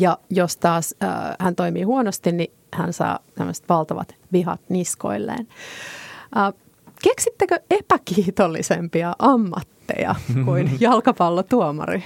Ja 0.00 0.18
jos 0.30 0.56
taas 0.56 0.94
äh, 1.02 1.10
hän 1.38 1.54
toimii 1.54 1.82
huonosti, 1.82 2.32
niin 2.32 2.52
hän 2.74 2.92
saa 2.92 3.18
tämmöiset 3.34 3.68
valtavat 3.68 4.14
vihat 4.32 4.60
niskoilleen. 4.68 5.48
Äh, 6.36 6.54
keksittekö 7.02 7.60
epäkiitollisempia 7.70 9.12
ammatteja 9.18 10.14
kuin 10.44 10.70
jalkapallotuomari? 10.80 12.04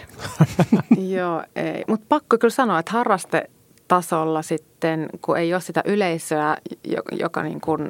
Joo, 1.17 1.43
ei. 1.57 1.85
Mutta 1.89 2.07
pakko 2.09 2.39
kyllä 2.39 2.53
sanoa, 2.53 2.79
että 2.79 2.93
harraste 2.93 3.51
tasolla 3.89 4.43
sitten, 4.43 5.09
kun 5.21 5.39
ei 5.39 5.55
ole 5.55 5.61
sitä 5.61 5.83
yleisöä, 5.85 6.57
joka 7.13 7.43
niin 7.43 7.61
kuin 7.61 7.89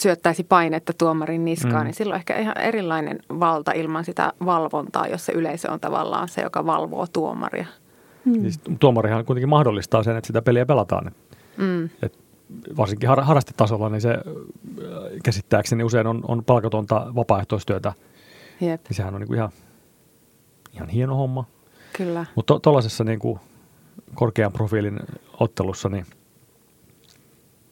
syöttäisi 0.00 0.44
painetta 0.44 0.92
tuomarin 0.92 1.44
niskaan, 1.44 1.82
mm. 1.82 1.84
niin 1.84 1.94
silloin 1.94 2.18
ehkä 2.18 2.38
ihan 2.38 2.58
erilainen 2.58 3.18
valta 3.40 3.72
ilman 3.72 4.04
sitä 4.04 4.32
valvontaa, 4.44 5.06
jos 5.06 5.26
se 5.26 5.32
yleisö 5.32 5.72
on 5.72 5.80
tavallaan 5.80 6.28
se, 6.28 6.40
joka 6.40 6.66
valvoo 6.66 7.06
tuomaria. 7.06 7.66
Mm. 8.24 8.32
Niin 8.32 8.52
tuomarihan 8.80 9.24
kuitenkin 9.24 9.48
mahdollistaa 9.48 10.02
sen, 10.02 10.16
että 10.16 10.26
sitä 10.26 10.42
peliä 10.42 10.66
pelataan. 10.66 11.12
Mm. 11.56 11.84
Et 12.02 12.18
varsinkin 12.76 13.08
har- 13.08 13.22
harrastetasolla, 13.24 13.88
niin 13.88 14.00
se 14.00 14.18
käsittääkseni 15.24 15.84
usein 15.84 16.06
on, 16.06 16.20
on 16.28 16.44
palkatonta 16.44 17.12
vapaaehtoistyötä. 17.14 17.92
Jep. 18.60 18.80
Niin 18.88 18.96
sehän 18.96 19.14
on 19.14 19.20
niin 19.20 19.28
kuin 19.28 19.36
ihan, 19.36 19.50
ihan 20.74 20.88
hieno 20.88 21.16
homma. 21.16 21.44
Kyllä. 21.96 22.26
Mutta 22.34 22.60
tuollaisessa 22.60 23.04
to, 23.04 23.10
niin 23.10 23.40
korkean 24.14 24.52
profiilin 24.52 25.00
ottelussa, 25.40 25.88
niin 25.88 26.06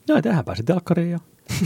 no, 0.08 0.22
tähän 0.22 0.44
pääsi 0.44 0.62
telkkariin 0.62 1.10
ja 1.10 1.18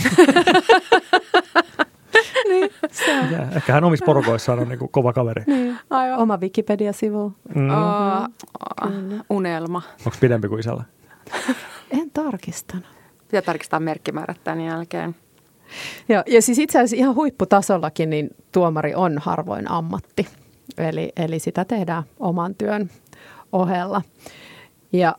se 2.92 3.20
on. 3.20 3.32
Ja, 3.32 3.46
ehkä 3.56 3.72
hän 3.72 3.84
omissa 3.84 4.06
porukoissaan 4.06 4.58
on 4.58 4.68
niin 4.68 4.78
kuin 4.78 4.90
kova 4.92 5.12
kaveri. 5.12 5.44
Niin. 5.46 5.78
Aivan. 5.90 6.18
Oma 6.18 6.36
Wikipedia-sivu. 6.36 7.32
Mm. 7.54 7.70
Oh, 7.70 8.28
unelma. 9.30 9.82
Onko 10.06 10.18
pidempi 10.20 10.48
kuin 10.48 10.60
isällä? 10.60 10.84
en 12.00 12.10
tarkistanut. 12.10 12.86
Pitää 13.18 13.42
tarkistaa 13.42 13.80
merkkimäärät 13.80 14.44
tämän 14.44 14.60
jälkeen. 14.60 15.16
Joo, 16.08 16.22
ja 16.26 16.42
siis 16.42 16.58
itse 16.58 16.78
asiassa 16.78 16.96
ihan 16.96 17.14
huipputasollakin 17.14 18.10
niin 18.10 18.30
tuomari 18.52 18.94
on 18.94 19.18
harvoin 19.18 19.70
ammatti. 19.70 20.26
Eli, 20.78 21.12
eli 21.16 21.38
sitä 21.38 21.64
tehdään 21.64 22.02
oman 22.20 22.54
työn 22.54 22.90
ohella. 23.52 24.02
Ja 24.92 25.16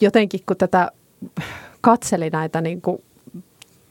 jotenkin 0.00 0.40
kun 0.46 0.56
tätä 0.56 0.92
katseli 1.80 2.30
näitä 2.30 2.60
niin 2.60 2.82
kuin 2.82 3.02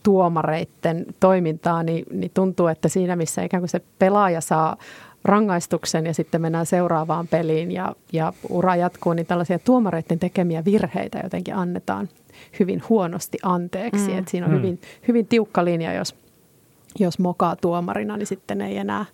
tuomareiden 0.07 1.05
toimintaa, 1.19 1.83
niin, 1.83 2.05
niin 2.11 2.31
tuntuu, 2.33 2.67
että 2.67 2.87
siinä 2.87 3.15
missä 3.15 3.43
ikään 3.43 3.61
kuin 3.61 3.69
se 3.69 3.81
pelaaja 3.99 4.41
saa 4.41 4.77
rangaistuksen 5.23 6.05
ja 6.05 6.13
sitten 6.13 6.41
mennään 6.41 6.65
seuraavaan 6.65 7.27
peliin 7.27 7.71
ja, 7.71 7.95
ja 8.13 8.33
ura 8.49 8.75
jatkuu, 8.75 9.13
niin 9.13 9.25
tällaisia 9.25 9.59
tuomareiden 9.59 10.19
tekemiä 10.19 10.65
virheitä 10.65 11.19
jotenkin 11.23 11.55
annetaan 11.55 12.09
hyvin 12.59 12.83
huonosti 12.89 13.37
anteeksi. 13.43 14.11
Mm. 14.11 14.17
Et 14.17 14.27
siinä 14.27 14.45
on 14.45 14.51
mm. 14.51 14.57
hyvin, 14.57 14.81
hyvin 15.07 15.27
tiukka 15.27 15.65
linja, 15.65 15.93
jos, 15.93 16.15
jos 16.99 17.19
mokaa 17.19 17.55
tuomarina, 17.55 18.17
niin 18.17 18.27
sitten 18.27 18.61
ei 18.61 18.77
enää 18.77 19.05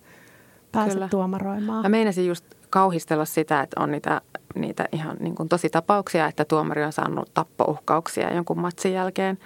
pääse 0.72 0.92
Kyllä. 0.92 1.08
tuomaroimaan. 1.08 1.82
Mä 1.82 1.88
meinasin 1.88 2.26
just 2.26 2.44
kauhistella 2.70 3.24
sitä, 3.24 3.60
että 3.60 3.80
on 3.80 3.90
niitä, 3.90 4.20
niitä 4.54 4.88
ihan 4.92 5.16
niin 5.20 5.34
kuin 5.34 5.48
tosi 5.48 5.70
tapauksia, 5.70 6.26
että 6.26 6.44
tuomari 6.44 6.84
on 6.84 6.92
saanut 6.92 7.30
tappouhkauksia 7.34 8.34
jonkun 8.34 8.58
matsin 8.58 8.92
jälkeen. 8.92 9.38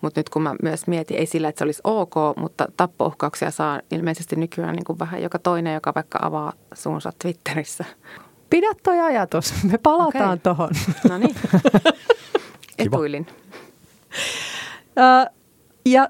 Mutta 0.00 0.20
nyt 0.20 0.28
kun 0.28 0.42
mä 0.42 0.54
myös 0.62 0.86
mietin, 0.86 1.16
ei 1.16 1.26
sillä, 1.26 1.48
että 1.48 1.58
se 1.58 1.64
olisi 1.64 1.80
ok, 1.84 2.14
mutta 2.36 2.66
tappouhkauksia 2.76 3.50
saa 3.50 3.80
ilmeisesti 3.90 4.36
nykyään 4.36 4.74
niin 4.76 4.84
kuin 4.84 4.98
vähän 4.98 5.22
joka 5.22 5.38
toinen, 5.38 5.74
joka 5.74 5.92
vaikka 5.94 6.18
avaa 6.22 6.52
suunsa 6.74 7.12
Twitterissä. 7.22 7.84
Pidä 8.50 8.72
toi 8.82 9.00
ajatus. 9.00 9.54
Me 9.70 9.78
palataan 9.78 10.24
okay. 10.24 10.38
tuohon. 10.38 10.70
No 11.08 11.18
niin. 11.18 11.34
Etuilin. 12.78 13.26
Ja 15.86 16.08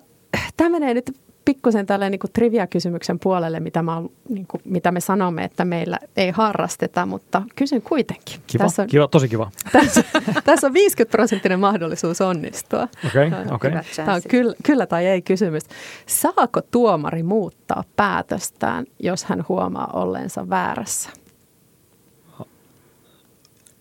tämä 0.57 0.71
menee 0.71 0.95
nyt 0.95 1.17
pikkusen 1.49 1.87
tälle 1.87 2.11
niin 2.11 2.21
trivia-kysymyksen 2.33 3.19
puolelle, 3.19 3.61
mitä, 3.61 3.83
mä, 3.83 4.03
niin 4.29 4.47
kuin, 4.47 4.63
mitä 4.65 4.93
me 4.93 5.01
sanomme, 5.01 5.45
että 5.45 5.65
meillä 5.65 5.99
ei 6.17 6.31
harrasteta, 6.31 7.07
mutta 7.07 7.43
kysyn 7.57 7.83
kuitenkin. 7.83 8.41
Kiva, 8.47 8.65
tässä 8.65 8.83
on, 8.83 8.89
kiva 8.89 9.09
tosi 9.09 9.29
kiva. 9.29 9.51
Tässä, 9.73 10.05
tässä 10.45 10.67
on 10.67 10.73
50 10.73 11.11
prosenttinen 11.11 11.61
mahdollisuus 11.61 12.21
onnistua. 12.21 12.89
Okei, 13.07 13.27
okay, 13.27 13.45
okei. 13.51 13.71
Okay. 13.71 13.83
Tämä 13.97 14.15
on 14.15 14.23
kyllä, 14.29 14.55
kyllä 14.63 14.87
tai 14.87 15.07
ei 15.07 15.23
kysymys. 15.23 15.63
Saako 16.07 16.61
tuomari 16.71 17.23
muuttaa 17.23 17.85
päätöstään, 17.97 18.87
jos 18.99 19.25
hän 19.25 19.45
huomaa 19.49 19.91
olleensa 19.93 20.49
väärässä? 20.49 21.11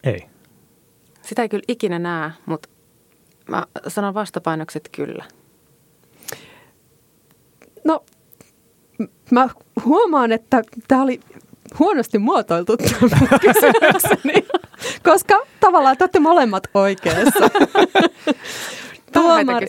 Ei. 0.04 0.26
Sitä 1.22 1.42
ei 1.42 1.50
kyllä 1.50 1.64
ikinä 1.68 2.00
näe, 2.00 2.32
mutta 2.46 2.70
mä 3.50 3.66
sanon 3.88 4.14
vastapainokset 4.14 4.90
kyllä. 4.92 5.26
No, 7.88 8.04
mä 9.32 9.50
huomaan, 9.86 10.32
että 10.32 10.62
tämä 10.88 11.02
oli 11.02 11.20
huonosti 11.80 12.20
muotoiltu 12.20 12.78
kysymykseni, 13.42 14.48
koska 15.04 15.42
tavallaan 15.60 15.98
te 15.98 16.04
olette 16.04 16.20
molemmat 16.20 16.64
oikeassa. 16.74 17.50
Tuomari, 19.14 19.68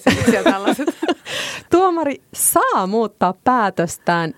tuomari 1.70 2.22
saa 2.34 2.86
muuttaa 2.86 3.34
päätöstään, 3.44 4.34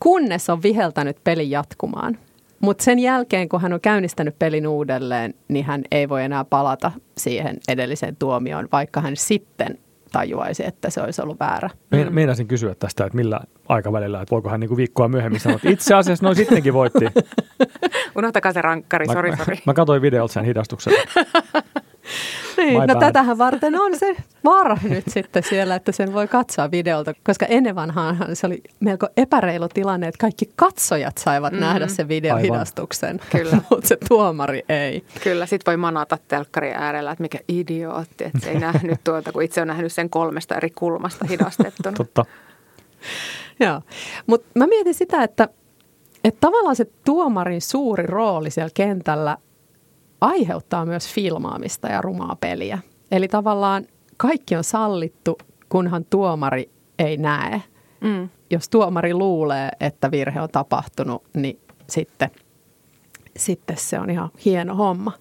kunnes 0.00 0.50
on 0.50 0.62
viheltänyt 0.62 1.16
pelin 1.24 1.50
jatkumaan. 1.50 2.18
Mutta 2.60 2.84
sen 2.84 2.98
jälkeen, 2.98 3.48
kun 3.48 3.60
hän 3.60 3.72
on 3.72 3.80
käynnistänyt 3.80 4.38
pelin 4.38 4.66
uudelleen, 4.66 5.34
niin 5.48 5.64
hän 5.64 5.82
ei 5.90 6.08
voi 6.08 6.24
enää 6.24 6.44
palata 6.44 6.92
siihen 7.18 7.58
edelliseen 7.68 8.16
tuomioon, 8.16 8.68
vaikka 8.72 9.00
hän 9.00 9.16
sitten 9.16 9.78
tajuaisi, 10.16 10.66
että 10.66 10.90
se 10.90 11.00
olisi 11.00 11.22
ollut 11.22 11.40
väärä. 11.40 11.70
Me, 11.90 12.10
meinasin 12.10 12.46
kysyä 12.48 12.74
tästä, 12.74 13.04
että 13.04 13.16
millä 13.16 13.40
aikavälillä, 13.68 14.22
että 14.22 14.30
voiko 14.30 14.48
hän 14.48 14.60
niin 14.60 14.68
kuin 14.68 14.76
viikkoa 14.76 15.08
myöhemmin 15.08 15.40
sanoa, 15.40 15.56
että 15.56 15.68
itse 15.68 15.94
asiassa 15.94 16.26
noin 16.26 16.36
sittenkin 16.36 16.72
voitti. 16.72 17.04
Unohtakaa 18.18 18.52
se 18.52 18.62
rankkari, 18.62 19.06
sori, 19.06 19.36
sori. 19.36 19.58
Mä 19.66 19.74
katsoin 19.74 20.02
videolta 20.02 20.32
sen 20.32 20.44
hidastuksen. 20.44 20.92
niin, 22.56 22.82
no 22.86 22.94
tätähän 22.94 23.38
varten 23.38 23.80
on 23.80 23.98
se 23.98 24.16
VAR 24.44 24.78
nyt 24.82 25.04
sitten 25.08 25.42
siellä, 25.42 25.74
että 25.74 25.92
sen 25.92 26.12
voi 26.12 26.28
katsoa 26.28 26.70
videolta, 26.70 27.14
koska 27.24 27.46
ennen 27.46 27.74
vanhaan 27.74 28.16
se 28.36 28.46
oli 28.46 28.62
melko 28.80 29.08
epäreilu 29.16 29.68
tilanne, 29.68 30.08
että 30.08 30.18
kaikki 30.18 30.50
katsojat 30.56 31.18
saivat 31.18 31.52
mm. 31.52 31.60
nähdä 31.60 31.86
sen 31.86 32.08
videohidastuksen, 32.08 33.20
Kyllä. 33.30 33.56
mutta 33.70 33.88
se 33.88 33.96
tuomari 34.08 34.62
ei. 34.68 35.04
Kyllä, 35.22 35.46
sit 35.46 35.66
voi 35.66 35.76
manata 35.76 36.18
telkkari 36.28 36.72
äärellä, 36.74 37.10
että 37.10 37.22
mikä 37.22 37.38
idiootti, 37.48 38.24
että 38.24 38.38
se 38.42 38.50
ei 38.50 38.58
nähnyt 38.58 39.00
tuota, 39.04 39.32
kun 39.32 39.42
itse 39.42 39.60
on 39.60 39.68
nähnyt 39.68 39.92
sen 39.92 40.10
kolmesta 40.10 40.54
eri 40.54 40.70
kulmasta 40.70 41.24
hidastettuna. 41.24 41.96
Totta. 41.96 42.24
Joo, 43.60 43.80
mutta 44.26 44.48
mä 44.54 44.66
mietin 44.66 44.94
sitä, 44.94 45.22
että, 45.22 45.48
että 46.24 46.40
tavallaan 46.40 46.76
se 46.76 46.86
tuomarin 47.04 47.62
suuri 47.62 48.06
rooli 48.06 48.50
siellä 48.50 48.70
kentällä 48.74 49.36
aiheuttaa 50.20 50.86
myös 50.86 51.08
filmaamista 51.08 51.88
ja 51.88 52.02
rumaa 52.02 52.36
peliä. 52.40 52.78
Eli 53.10 53.28
tavallaan 53.28 53.86
kaikki 54.16 54.56
on 54.56 54.64
sallittu, 54.64 55.38
kunhan 55.68 56.04
tuomari 56.04 56.70
ei 56.98 57.16
näe. 57.16 57.62
Mm. 58.00 58.28
Jos 58.50 58.68
tuomari 58.68 59.14
luulee, 59.14 59.70
että 59.80 60.10
virhe 60.10 60.40
on 60.40 60.48
tapahtunut, 60.48 61.22
niin 61.34 61.60
sitten, 61.90 62.30
sitten 63.36 63.76
se 63.76 64.00
on 64.00 64.10
ihan 64.10 64.30
hieno 64.44 64.74
homma. 64.74 65.12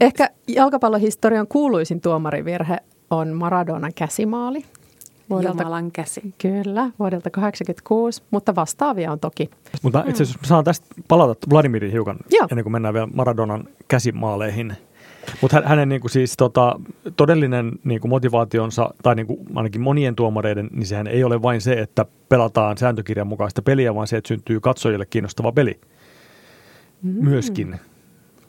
Ehkä 0.00 0.30
jalkapallohistorian 0.48 1.46
kuuluisin 1.48 2.00
tuomarivirhe 2.00 2.78
on 3.10 3.28
Maradonan 3.28 3.94
käsimaali. 3.94 4.64
Vuodelta, 5.30 5.62
Jumalan 5.62 5.92
käsi. 5.92 6.34
Kyllä, 6.38 6.90
vuodelta 6.98 7.30
1986, 7.30 8.22
mutta 8.30 8.54
vastaavia 8.54 9.12
on 9.12 9.20
toki. 9.20 9.50
Mutta 9.82 10.04
itse 10.06 10.22
asiassa 10.22 10.48
saan 10.48 10.64
tästä 10.64 10.86
palata 11.08 11.46
Vladimirin 11.50 11.92
hiukan 11.92 12.16
Joo. 12.30 12.46
ennen 12.50 12.62
kuin 12.62 12.72
mennään 12.72 12.94
vielä 12.94 13.08
Maradonan 13.14 13.64
käsimaaleihin. 13.88 14.76
Mutta 15.40 15.62
hänen 15.64 15.88
niin 15.88 16.00
kuin 16.00 16.10
siis, 16.10 16.36
tota, 16.36 16.80
todellinen 17.16 17.72
niin 17.84 18.00
kuin 18.00 18.08
motivaationsa, 18.08 18.94
tai 19.02 19.14
niin 19.14 19.26
kuin 19.26 19.40
ainakin 19.54 19.80
monien 19.80 20.16
tuomareiden, 20.16 20.70
niin 20.72 20.86
sehän 20.86 21.06
ei 21.06 21.24
ole 21.24 21.42
vain 21.42 21.60
se, 21.60 21.72
että 21.72 22.06
pelataan 22.28 22.78
sääntökirjan 22.78 23.26
mukaista 23.26 23.62
peliä, 23.62 23.94
vaan 23.94 24.06
se, 24.06 24.16
että 24.16 24.28
syntyy 24.28 24.60
katsojille 24.60 25.06
kiinnostava 25.06 25.52
peli 25.52 25.80
mm. 27.02 27.24
myöskin. 27.24 27.80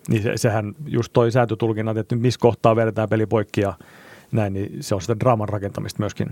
Niin 0.09 0.23
se, 0.23 0.31
sehän 0.35 0.75
just 0.85 1.13
toi 1.13 1.31
sääntötulkinnat, 1.31 1.97
että 1.97 2.15
missä 2.15 2.39
kohtaa 2.39 2.75
vedetään 2.75 3.09
peli 3.09 3.25
poikki 3.25 3.61
ja 3.61 3.73
näin, 4.31 4.53
niin 4.53 4.83
se 4.83 4.95
on 4.95 5.01
sitä 5.01 5.19
draaman 5.19 5.49
rakentamista 5.49 5.99
myöskin. 5.99 6.29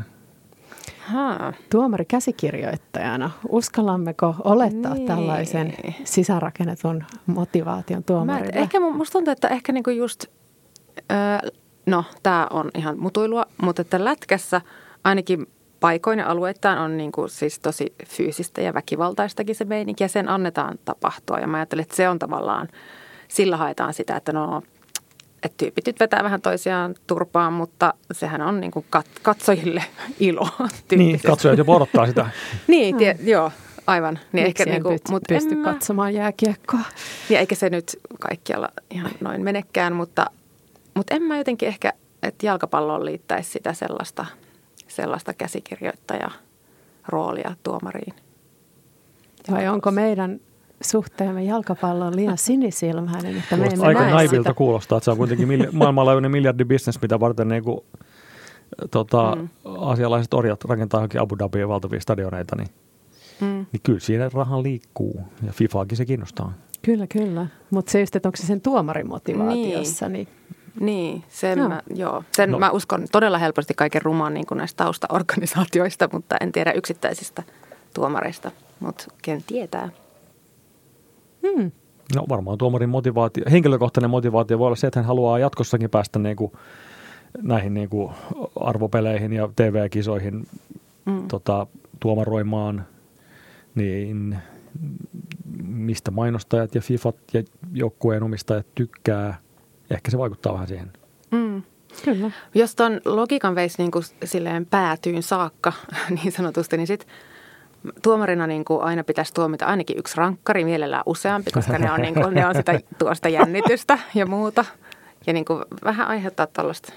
Haa. 1.08 1.54
Tuomari 1.70 2.06
käsikirjoittajana, 2.06 3.32
uskallammeko 3.50 4.36
olettaa 4.44 4.94
niin. 4.94 5.08
tällaisen 5.08 5.74
sisäänrakennetun 6.04 7.04
motivaation 7.26 8.04
tuomarille? 8.04 8.60
Ehkä 8.60 8.80
musta 8.80 9.14
tuntuu, 9.14 9.32
että 9.32 9.48
ehkä 9.48 9.72
niinku 9.72 9.90
just, 9.90 10.26
öö, 11.12 11.50
no 11.86 12.04
tämä 12.24 12.48
on 12.50 12.72
ihan 12.76 13.00
mutuilua, 13.00 13.46
mutta 13.62 13.82
että 13.82 14.06
lätkässä 14.06 14.62
ainakin 15.04 15.48
paikoin 15.80 16.20
ja 16.20 16.28
alueittain 16.28 16.80
on 16.80 16.98
niinku 16.98 17.28
siis 17.28 17.60
tosi 17.60 17.94
fyysistä 18.08 18.62
ja 18.62 18.74
väkivaltaistakin 18.74 19.56
se 19.56 19.66
meininki 19.66 20.04
ja 20.04 20.08
sen 20.08 20.30
annetaan 20.30 20.80
tapahtua. 20.86 21.40
Ja 21.40 21.48
mä 21.48 21.58
ajattelen, 21.58 21.84
että 21.84 21.96
se 21.96 22.10
on 22.10 22.20
tavallaan, 22.20 22.68
sillä 23.28 23.58
haetaan 23.58 23.94
sitä, 23.94 24.16
että 24.16 24.34
no 24.34 24.62
että 25.44 25.58
tyypit 25.58 25.88
nyt 25.88 26.00
vetää 26.00 26.24
vähän 26.24 26.42
toisiaan 26.42 26.96
turpaan, 27.08 27.54
mutta 27.54 27.94
sehän 28.12 28.42
on 28.42 28.60
niin 28.60 28.72
kuin 28.72 28.86
kat- 28.98 29.20
katsojille 29.22 29.84
ilo. 30.20 30.50
Niin, 30.96 31.20
katsojat 31.28 31.58
jo 31.58 31.64
odottaa 31.68 32.08
sitä. 32.08 32.30
niin, 32.68 32.98
tie, 32.98 33.18
joo. 33.24 33.52
Aivan. 33.88 34.20
Niin 34.32 34.48
Miksi 34.48 34.64
ehkä 34.64 34.64
en 34.64 34.70
niinku, 34.70 34.90
pysty, 34.90 35.12
mut 35.12 35.24
pysty 35.30 35.52
en 35.52 35.58
mä- 35.58 35.74
katsomaan 35.74 36.14
jääkiekkoa? 36.14 36.80
Niin 37.30 37.40
eikä 37.40 37.56
se 37.56 37.70
nyt 37.70 38.00
kaikkialla 38.20 38.70
ihan 38.92 39.12
noin 39.22 39.42
menekään, 39.44 39.94
mutta, 39.96 40.26
mutta 40.94 41.16
en 41.16 41.22
mä 41.22 41.38
jotenkin 41.38 41.68
ehkä, 41.68 41.94
että 42.24 42.46
jalkapalloon 42.46 43.06
liittäisi 43.06 43.50
sitä 43.52 43.74
sellaista, 43.74 44.26
sellaista 44.88 45.34
käsikirjoittaja 45.34 46.32
roolia 47.08 47.56
tuomariin. 47.64 48.14
Vai 49.52 49.68
onko 49.68 49.92
meidän 49.92 50.40
suhteemme 50.82 51.44
jalkapalloon 51.44 52.16
liian 52.16 52.38
sinisilmäinen, 52.38 53.38
että 53.38 53.58
me 53.58 53.66
emme 53.66 53.88
aika 53.88 54.00
näe 54.02 54.12
naivilta 54.12 54.50
sitä? 54.50 54.54
kuulostaa, 54.58 54.98
että 54.98 55.06
se 55.06 55.12
on 55.12 55.18
kuitenkin 55.18 55.48
milli- 55.48 55.72
maailmanlaajuinen 55.78 56.32
miljardibisnes, 56.32 57.02
mitä 57.02 57.20
varten 57.20 57.48
niin 57.48 57.64
kuin, 57.64 57.80
tota, 58.92 59.36
mm. 59.36 59.50
asialaiset 59.80 60.34
orjat 60.34 60.64
rakentaa 60.64 60.98
johonkin 60.98 61.22
Abu 61.22 61.36
Dhabiin 61.40 61.68
valtavia 61.68 62.00
stadioneita, 62.02 62.56
niin, 62.56 62.68
Mm. 63.42 63.66
niin 63.72 63.82
kyllä 63.84 64.00
siinä 64.00 64.30
raha 64.34 64.64
liikkuu 64.64 65.22
ja 65.46 65.52
FIFAakin 65.52 65.98
se 65.98 66.06
kiinnostaa. 66.06 66.54
Kyllä, 66.82 67.08
kyllä. 67.08 67.48
Mutta 67.70 67.92
se 67.92 68.00
just, 68.00 68.16
että 68.16 68.30
onko 68.30 68.36
se 68.38 68.46
sen 68.48 68.62
tuomarimotivaatiossa, 68.62 70.10
niin, 70.10 70.28
Niin, 70.80 71.24
sen, 71.30 71.60
Joo. 71.60 71.70
mä, 71.70 71.82
joo. 71.96 72.24
sen 72.32 72.50
No. 72.50 72.56
no. 72.56 72.60
mä 72.60 72.72
uskon 72.72 73.06
todella 73.12 73.38
helposti 73.38 73.74
kaiken 73.74 74.02
rumaan 74.02 74.34
niin 74.34 74.46
kuin 74.46 74.58
näistä 74.58 74.84
taustaorganisaatioista, 74.84 76.10
mutta 76.14 76.36
en 76.42 76.52
tiedä 76.52 76.72
yksittäisistä 76.72 77.44
tuomareista, 77.94 78.52
mutta 78.80 79.06
ken 79.22 79.44
tietää. 79.48 79.90
Hmm, 81.48 81.72
No 82.16 82.26
varmaan 82.30 82.58
tuomarin 82.58 82.90
motivaatio, 82.90 83.44
henkilökohtainen 83.52 84.10
motivaatio 84.10 84.60
voi 84.60 84.66
olla 84.66 84.76
se, 84.76 84.88
että 84.88 85.00
hän 85.00 85.08
haluaa 85.08 85.40
jatkossakin 85.40 85.90
päästä 85.90 86.20
niin 86.20 86.36
kuin, 86.36 86.52
näihin 87.42 87.74
niin 87.74 87.90
kuin 87.90 88.14
arvopeleihin 88.56 89.34
ja 89.34 89.50
TV-kisoihin 89.56 90.48
Mm. 91.06 91.28
tota, 91.28 91.68
tuomaroimaan, 92.00 92.86
niin 93.76 94.38
mistä 95.64 96.12
mainostajat 96.12 96.76
ja 96.76 96.82
FIFAt 96.82 97.16
ja 97.34 97.44
joukkueen 97.74 98.24
omistajat 98.24 98.66
tykkää. 98.76 99.38
Ehkä 99.90 100.12
se 100.12 100.18
vaikuttaa 100.18 100.54
vähän 100.54 100.68
siihen. 100.68 100.94
Mm. 101.32 101.62
kyllä. 102.06 102.32
Jos 102.56 102.76
tuon 102.76 103.02
logiikan 103.06 103.56
veisi 103.56 103.78
niin 103.78 103.92
kuin 103.92 104.04
silleen 104.24 104.66
päätyyn 104.66 105.24
saakka 105.24 105.74
niin 106.24 106.32
sanotusti, 106.32 106.78
niin 106.78 106.88
sitten 106.88 107.10
tuomarina 108.02 108.48
niin 108.48 108.66
kuin 108.66 108.82
aina 108.82 109.04
pitäisi 109.04 109.34
tuomita 109.34 109.66
ainakin 109.66 109.98
yksi 110.00 110.18
rankkari, 110.18 110.66
mielellään 110.66 111.04
useampi, 111.06 111.52
koska 111.52 111.78
ne 111.78 111.92
on, 111.92 112.02
niin 112.02 112.14
kuin, 112.14 112.34
ne 112.34 112.48
on 112.48 112.56
sitä 112.56 112.80
tuosta 113.00 113.30
jännitystä 113.30 114.00
ja 114.16 114.26
muuta. 114.26 114.66
Ja 115.28 115.34
niin 115.34 115.46
kuin 115.46 115.64
vähän 115.84 116.08
aiheuttaa 116.08 116.48
tuollaista 116.48 116.94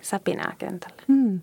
säpinää 0.00 0.54
kentällä. 0.58 1.02
Hmm. 1.08 1.40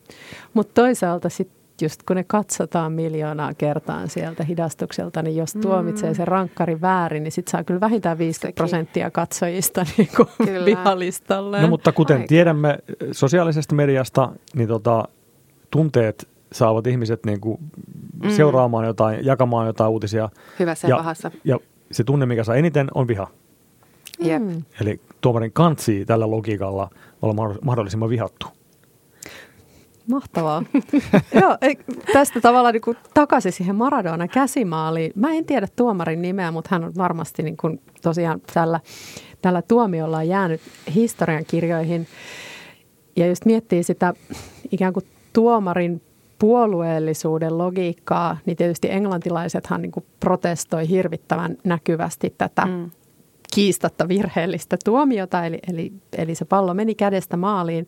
Mutta 0.54 0.82
toisaalta 0.82 1.30
sitten 1.30 1.64
just 1.82 2.04
kun 2.04 2.16
ne 2.16 2.24
katsotaan 2.28 2.92
miljoonaa 2.92 3.54
kertaan 3.54 4.10
sieltä 4.10 4.44
hidastukselta, 4.44 5.22
niin 5.22 5.36
jos 5.36 5.54
tuomitsee 5.62 6.14
sen 6.14 6.28
rankkari 6.28 6.82
väärin, 6.82 7.24
niin 7.24 7.32
sitten 7.32 7.52
saa 7.52 7.64
kyllä 7.64 7.80
vähintään 7.80 8.18
50 8.18 8.48
Sekin. 8.48 8.56
prosenttia 8.56 9.12
katsojista 9.12 9.86
niin 9.98 10.66
vihalistalle. 10.66 11.62
No 11.62 11.68
mutta 11.68 11.92
kuten 11.92 12.18
Aika. 12.18 12.28
tiedämme 12.28 12.80
sosiaalisesta 13.12 13.76
mediasta, 13.76 14.30
niin 14.56 14.68
tota, 14.68 15.04
tunteet 15.72 16.28
saavat 16.52 16.88
ihmiset 16.88 17.26
niin 17.26 17.42
kuin 17.42 17.60
Mm. 18.24 18.30
seuraamaan 18.30 18.86
jotain, 18.86 19.26
jakamaan 19.26 19.68
jotain 19.68 19.90
uutisia. 19.92 20.30
Hyvässä 20.60 20.88
ja, 20.88 20.90
Ja- 20.92 20.98
pahassa. 20.98 21.32
Ja 21.44 21.60
se 21.92 22.04
tunne, 22.04 22.26
mikä 22.26 22.44
saa 22.44 22.56
eniten, 22.56 22.88
on 22.96 23.08
viha. 23.08 23.28
Jep. 24.20 24.42
Mm. 24.44 24.64
Eli 24.82 25.00
tuomarin 25.22 25.52
kantsii 25.54 26.06
tällä 26.06 26.32
logiikalla 26.32 26.90
olla 27.22 27.34
mahdoll- 27.34 27.60
mahdollisimman 27.62 28.10
vihattu. 28.10 28.48
Mahtavaa. 30.10 30.64
Joo, 31.42 31.58
ei, 31.62 31.78
tästä 32.14 32.42
tavallaan 32.42 32.74
niin 32.74 32.82
kuin 32.82 32.98
takaisin 33.14 33.52
siihen 33.52 33.76
Maradonan 33.76 34.30
käsimaaliin. 34.30 35.12
Mä 35.16 35.32
en 35.34 35.46
tiedä 35.46 35.68
tuomarin 35.76 36.22
nimeä, 36.22 36.52
mutta 36.52 36.70
hän 36.72 36.84
on 36.84 36.92
varmasti 36.98 37.44
niin 37.44 37.58
kuin 37.58 37.82
tosiaan 38.02 38.42
tällä, 38.54 38.80
tällä 39.42 39.62
tuomiolla 39.62 40.18
on 40.18 40.28
jäänyt 40.28 40.62
historiankirjoihin. 40.96 42.08
Ja 43.16 43.28
just 43.28 43.46
miettii 43.46 43.84
sitä 43.84 44.14
ikään 44.72 44.94
kuin 44.94 45.06
tuomarin 45.34 46.02
puolueellisuuden 46.44 47.58
logiikkaa, 47.58 48.38
niin 48.46 48.58
tietysti 48.58 48.92
englantilaisethan 48.92 49.82
niin 49.82 49.92
kuin 49.92 50.06
protestoi 50.20 50.90
hirvittävän 50.90 51.58
näkyvästi 51.64 52.36
tätä 52.38 52.66
Mm. 52.66 52.92
kiistatta 53.56 54.08
virheellistä 54.08 54.78
tuomiota, 54.86 55.46
eli, 55.46 55.60
eli, 55.74 55.94
eli 56.18 56.36
se 56.36 56.46
pallo 56.46 56.74
meni 56.74 56.96
kädestä 56.96 57.38
maaliin, 57.38 57.88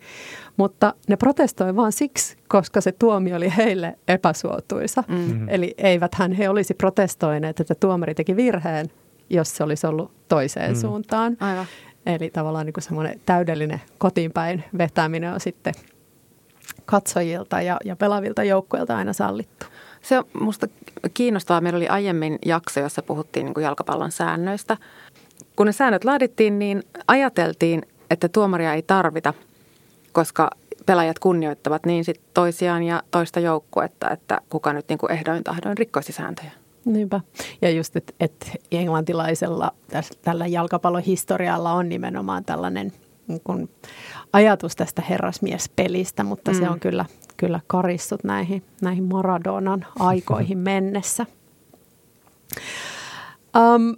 mutta 0.58 0.94
ne 1.08 1.16
protestoi 1.16 1.76
vain 1.76 1.92
siksi, 1.92 2.38
koska 2.48 2.82
se 2.82 2.92
tuomio 2.92 3.36
oli 3.36 3.54
heille 3.58 3.96
epäsuotuisa. 4.08 5.04
Mm. 5.08 5.16
Mhm. 5.16 5.50
Eli 5.50 5.74
eiväthän 5.78 6.32
he 6.32 6.50
olisi 6.50 6.74
protestoineet, 6.74 7.60
että 7.60 7.76
tuomari 7.76 8.16
teki 8.16 8.36
virheen, 8.36 8.86
jos 9.30 9.58
se 9.58 9.64
olisi 9.64 9.88
ollut 9.88 10.12
toiseen 10.28 10.72
Mm. 10.72 10.76
suuntaan. 10.76 11.38
Aivan. 11.40 11.66
Eli 12.06 12.30
tavallaan 12.30 12.66
niin 12.66 12.74
kuin 12.74 12.84
semmoinen 12.84 13.20
täydellinen 13.26 13.82
kotiinpäin 13.98 14.64
vetäminen 14.78 15.34
on 15.34 15.40
sitten 15.40 15.74
katsojilta 16.86 17.62
ja, 17.62 17.78
ja 17.86 17.96
pelaavilta 17.96 18.44
joukkueilta 18.44 18.98
aina 18.98 19.14
sallittu. 19.14 19.66
Se 20.02 20.18
on 20.18 20.26
musta 20.40 20.68
kiinnostavaa. 21.14 21.62
Meillä 21.62 21.78
oli 21.78 21.88
aiemmin 21.88 22.40
jakso, 22.46 22.80
jossa 22.80 23.02
puhuttiin 23.02 23.46
niin 23.46 23.64
jalkapallon 23.64 24.12
säännöistä. 24.12 24.78
Kun 25.56 25.66
ne 25.66 25.72
säännöt 25.72 26.04
laadittiin, 26.04 26.60
niin 26.60 26.84
ajateltiin, 27.08 27.82
että 28.10 28.30
tuomaria 28.30 28.74
ei 28.74 28.82
tarvita, 28.82 29.34
koska 30.12 30.50
pelaajat 30.86 31.20
kunnioittavat 31.20 31.86
niin 31.86 32.06
sit 32.06 32.22
toisiaan 32.34 32.84
ja 32.84 33.04
toista 33.12 33.40
joukkuetta, 33.40 34.10
että 34.10 34.42
kuka 34.50 34.74
nyt 34.74 34.90
niin 34.90 34.98
kuin 34.98 35.12
ehdoin 35.12 35.44
tahdoin 35.44 35.78
rikkoisi 35.78 36.12
sääntöjä. 36.12 36.52
Niinpä. 36.86 37.22
Ja 37.62 37.70
just, 37.70 37.96
että 37.96 38.14
et 38.20 38.52
englantilaisella 38.72 39.72
täs, 39.88 40.10
tällä 40.22 40.48
jalkapallon 40.48 41.02
historialla 41.02 41.72
on 41.72 41.90
nimenomaan 41.90 42.46
tällainen 42.46 42.92
niin 43.28 43.42
kun, 43.44 43.70
ajatus 44.34 44.76
tästä 44.76 45.02
herrasmiespelistä, 45.02 46.24
mutta 46.24 46.52
mm. 46.52 46.58
se 46.58 46.70
on 46.70 46.80
kyllä, 46.80 47.06
kyllä 47.38 47.60
karissut 47.68 48.24
näihin, 48.24 48.64
näihin 48.82 49.04
Maradonan 49.04 49.86
aikoihin 50.00 50.58
mennessä. 50.72 51.26
Um, 53.58 53.96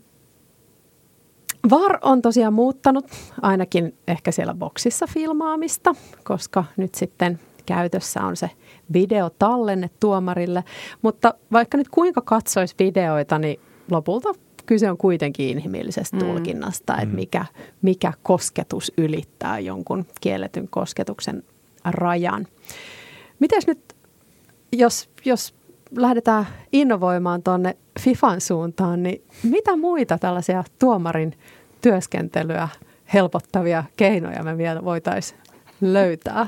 VAR 1.69 1.97
on 2.01 2.21
tosiaan 2.21 2.53
muuttanut 2.53 3.05
ainakin 3.41 3.97
ehkä 4.07 4.31
siellä 4.31 4.53
boksissa 4.53 5.07
filmaamista, 5.07 5.95
koska 6.23 6.63
nyt 6.77 6.95
sitten 6.95 7.39
käytössä 7.65 8.23
on 8.23 8.35
se 8.37 8.49
videotallenne 8.93 9.89
tuomarille. 9.99 10.63
Mutta 11.01 11.33
vaikka 11.51 11.77
nyt 11.77 11.89
kuinka 11.89 12.21
katsoisi 12.21 12.75
videoita, 12.79 13.39
niin 13.39 13.59
lopulta 13.91 14.29
kyse 14.67 14.89
on 14.91 14.97
kuitenkin 14.97 15.49
inhimillisestä 15.49 16.17
Mm. 16.17 16.23
tulkinnasta, 16.25 16.93
että 16.93 17.05
Mm. 17.05 17.15
mikä, 17.15 17.45
mikä 17.81 18.13
kosketus 18.23 18.91
ylittää 18.97 19.59
jonkun 19.59 20.05
kielletyn 20.21 20.67
kosketuksen 20.69 21.43
rajan. 21.85 22.47
Mites 23.39 23.67
nyt, 23.67 23.95
jos, 24.71 25.09
jos 25.25 25.53
lähdetään 25.97 26.47
innovoimaan 26.73 27.43
tuonne 27.43 27.77
FIFAn 27.99 28.41
suuntaan, 28.41 29.03
niin 29.03 29.21
mitä 29.43 29.75
muita 29.77 30.17
tällaisia 30.17 30.63
tuomarin 30.79 31.33
työskentelyä 31.81 32.69
helpottavia 33.13 33.83
keinoja 33.97 34.43
me 34.43 34.57
vielä 34.57 34.83
voitaisiin 34.83 35.39
löytää? 35.81 36.47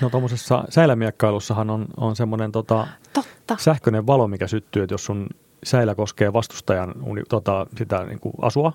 No 0.00 0.10
tuommoisessa 0.10 0.64
säilämiekkailussahan 0.68 1.70
on, 1.70 1.86
on 1.96 2.16
semmoinen 2.16 2.52
tota, 2.52 2.86
Totta. 3.12 3.56
sähköinen 3.60 4.06
valo, 4.06 4.28
mikä 4.28 4.46
syttyy, 4.46 4.82
että 4.82 4.94
jos 4.94 5.04
sun 5.04 5.26
säilä 5.64 5.94
koskee 5.94 6.32
vastustajan 6.32 6.94
uni, 7.02 7.22
tota, 7.28 7.66
sitä 7.78 8.04
niin 8.04 8.20
kuin 8.20 8.34
asua, 8.42 8.70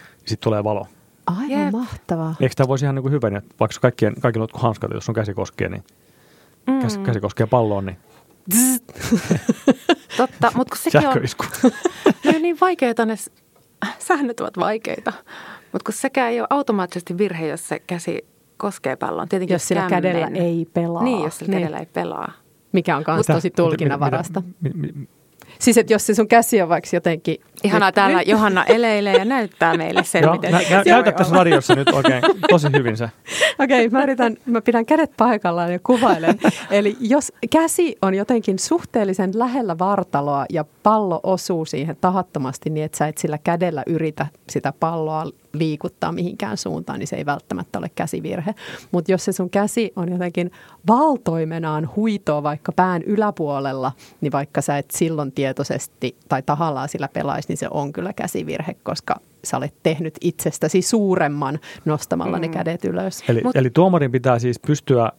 niin 0.00 0.28
sitten 0.28 0.44
tulee 0.44 0.64
valo. 0.64 0.86
Aivan 1.26 1.50
Jep. 1.50 1.72
mahtavaa. 1.72 2.34
Eikö 2.40 2.54
tämä 2.54 2.68
voisi 2.68 2.84
ihan 2.84 2.94
niin 2.94 3.02
kuin 3.02 3.12
hyvä, 3.12 3.30
niin 3.30 3.36
että 3.38 3.54
vaikka 3.60 3.78
kaikkien, 3.80 4.14
kaikilla 4.20 4.46
on 4.52 4.60
hanskat, 4.60 4.90
jos 4.94 5.04
sun 5.06 5.14
käsi 5.14 5.34
koskee, 5.34 5.68
niin 5.68 5.84
käsi, 6.82 6.98
käsi 6.98 7.20
koskee 7.20 7.46
palloon, 7.46 7.86
niin 7.86 7.96
Totta, 10.16 10.52
mutta 10.54 10.70
kun 10.70 10.78
sekin 10.78 10.98
on, 10.98 11.02
sähköisku. 11.12 11.44
ne 12.24 12.36
on 12.36 12.42
niin 12.42 12.56
vaikeita, 12.60 13.06
ne 13.06 13.14
säännöt 13.98 14.40
ovat 14.40 14.58
vaikeita. 14.58 15.12
Mutta 15.72 15.84
kun 15.84 15.94
sekään 15.94 16.30
ei 16.30 16.40
ole 16.40 16.46
automaattisesti 16.50 17.18
virhe, 17.18 17.46
jos 17.46 17.68
se 17.68 17.78
käsi 17.78 18.24
koskee 18.56 18.96
pallon. 18.96 19.28
Tietenkin 19.28 19.54
Jos 19.54 19.68
sillä 19.68 19.80
kämmen. 19.88 20.02
kädellä 20.02 20.26
ei 20.34 20.66
pelaa. 20.72 21.02
Niin, 21.02 21.24
jos 21.24 21.38
sillä 21.38 21.52
kädellä 21.52 21.78
ei 21.78 21.86
pelaa. 21.86 22.32
Mikä 22.72 22.96
on 22.96 23.04
myös 23.06 23.26
tosi 23.26 23.50
tulkinnanvarasta. 23.50 24.42
mi- 24.60 24.70
mi- 24.74 24.92
mi- 24.92 25.08
Siis, 25.62 25.78
että 25.78 25.92
jos 25.92 26.06
se 26.06 26.14
sun 26.14 26.28
käsi 26.28 26.62
on 26.62 26.68
vaikka 26.68 26.88
jotenkin... 26.92 27.36
Ihanaa 27.64 27.88
Nyt- 27.88 27.94
täällä 27.94 28.18
nyt- 28.18 28.28
Johanna 28.28 28.64
eleilee 28.64 29.16
ja 29.16 29.24
näyttää 29.24 29.76
meille 29.76 30.04
sen, 30.04 30.22
Joo, 30.22 30.32
miten 30.32 30.52
nä, 30.52 30.58
se 30.58 30.64
nä, 30.64 30.70
käsi 30.70 30.90
voi 30.90 30.94
näytä 31.02 31.12
tässä 31.12 31.32
olla. 31.32 31.38
radiossa 31.44 31.74
nyt 31.74 31.88
oikein 31.88 32.22
tosi 32.50 32.68
hyvin 32.76 32.96
se. 32.96 33.08
Okei, 33.58 33.88
mä 33.88 34.02
yritän, 34.02 34.36
mä 34.46 34.60
pidän 34.60 34.86
kädet 34.86 35.10
paikallaan 35.16 35.72
ja 35.72 35.78
kuvailen. 35.86 36.38
Eli 36.70 36.96
jos 37.00 37.32
käsi 37.50 37.96
on 38.02 38.14
jotenkin 38.14 38.58
suhteellisen 38.58 39.30
lähellä 39.34 39.78
vartaloa 39.78 40.46
ja 40.50 40.64
pallo 40.82 41.20
osuu 41.22 41.64
siihen 41.64 41.96
tahattomasti 42.00 42.70
niin, 42.70 42.84
että 42.84 42.98
sä 42.98 43.06
et 43.06 43.18
sillä 43.18 43.38
kädellä 43.44 43.82
yritä 43.86 44.26
sitä 44.50 44.72
palloa 44.80 45.24
liikuttaa 45.52 46.12
mihinkään 46.12 46.56
suuntaan, 46.56 46.98
niin 46.98 47.06
se 47.06 47.16
ei 47.16 47.26
välttämättä 47.26 47.78
ole 47.78 47.90
käsivirhe. 47.94 48.54
Mutta 48.92 49.12
jos 49.12 49.24
se 49.24 49.32
sun 49.32 49.50
käsi 49.50 49.92
on 49.96 50.12
jotenkin 50.12 50.50
valtoimenaan 50.88 51.90
huitoa 51.96 52.42
vaikka 52.42 52.72
pään 52.72 53.02
yläpuolella, 53.02 53.92
niin 54.20 54.32
vaikka 54.32 54.60
sä 54.60 54.78
et 54.78 54.90
silloin 54.90 55.32
tietoisesti 55.32 56.16
tai 56.28 56.42
tahallaan 56.42 56.88
sillä 56.88 57.08
pelaisi, 57.08 57.48
niin 57.48 57.56
se 57.56 57.68
on 57.70 57.92
kyllä 57.92 58.12
käsivirhe, 58.12 58.76
koska 58.82 59.16
sä 59.44 59.56
olet 59.56 59.74
tehnyt 59.82 60.14
itsestäsi 60.20 60.82
suuremman 60.82 61.58
nostamalla 61.84 62.36
mm. 62.36 62.40
ne 62.40 62.48
kädet 62.48 62.84
ylös. 62.84 63.24
Eli, 63.28 63.40
Mut, 63.44 63.56
eli 63.56 63.70
tuomarin 63.70 64.12
pitää 64.12 64.38
siis 64.38 64.60
pystyä 64.66 65.12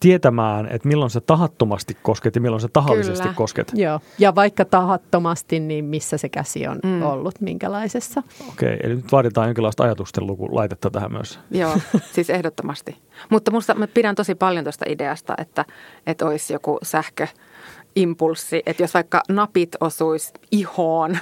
tietämään, 0.00 0.66
että 0.66 0.88
milloin 0.88 1.10
sä 1.10 1.20
tahattomasti 1.20 1.96
kosket 2.02 2.34
ja 2.34 2.40
milloin 2.40 2.60
sä 2.60 2.68
tahallisesti 2.72 3.22
Kyllä. 3.22 3.34
kosket. 3.34 3.72
Joo, 3.74 4.00
ja 4.18 4.34
vaikka 4.34 4.64
tahattomasti, 4.64 5.60
niin 5.60 5.84
missä 5.84 6.18
se 6.18 6.28
käsi 6.28 6.66
on 6.66 6.78
mm. 6.84 7.02
ollut, 7.02 7.40
minkälaisessa. 7.40 8.22
Okei, 8.48 8.76
eli 8.82 8.96
nyt 8.96 9.12
vaaditaan 9.12 9.48
jonkinlaista 9.48 9.84
ajatusten 9.84 10.24
laitetta 10.26 10.90
tähän 10.90 11.12
myös. 11.12 11.40
Joo, 11.50 11.76
siis 12.14 12.30
ehdottomasti. 12.30 12.96
Mutta 13.30 13.50
musta 13.50 13.74
mä 13.74 13.86
pidän 13.86 14.14
tosi 14.14 14.34
paljon 14.34 14.64
tuosta 14.64 14.84
ideasta, 14.88 15.34
että, 15.38 15.64
että 16.06 16.26
olisi 16.26 16.52
joku 16.52 16.78
sähköimpulssi, 16.82 18.62
että 18.66 18.82
jos 18.82 18.94
vaikka 18.94 19.22
napit 19.28 19.76
osuisi 19.80 20.32
ihoon 20.50 21.18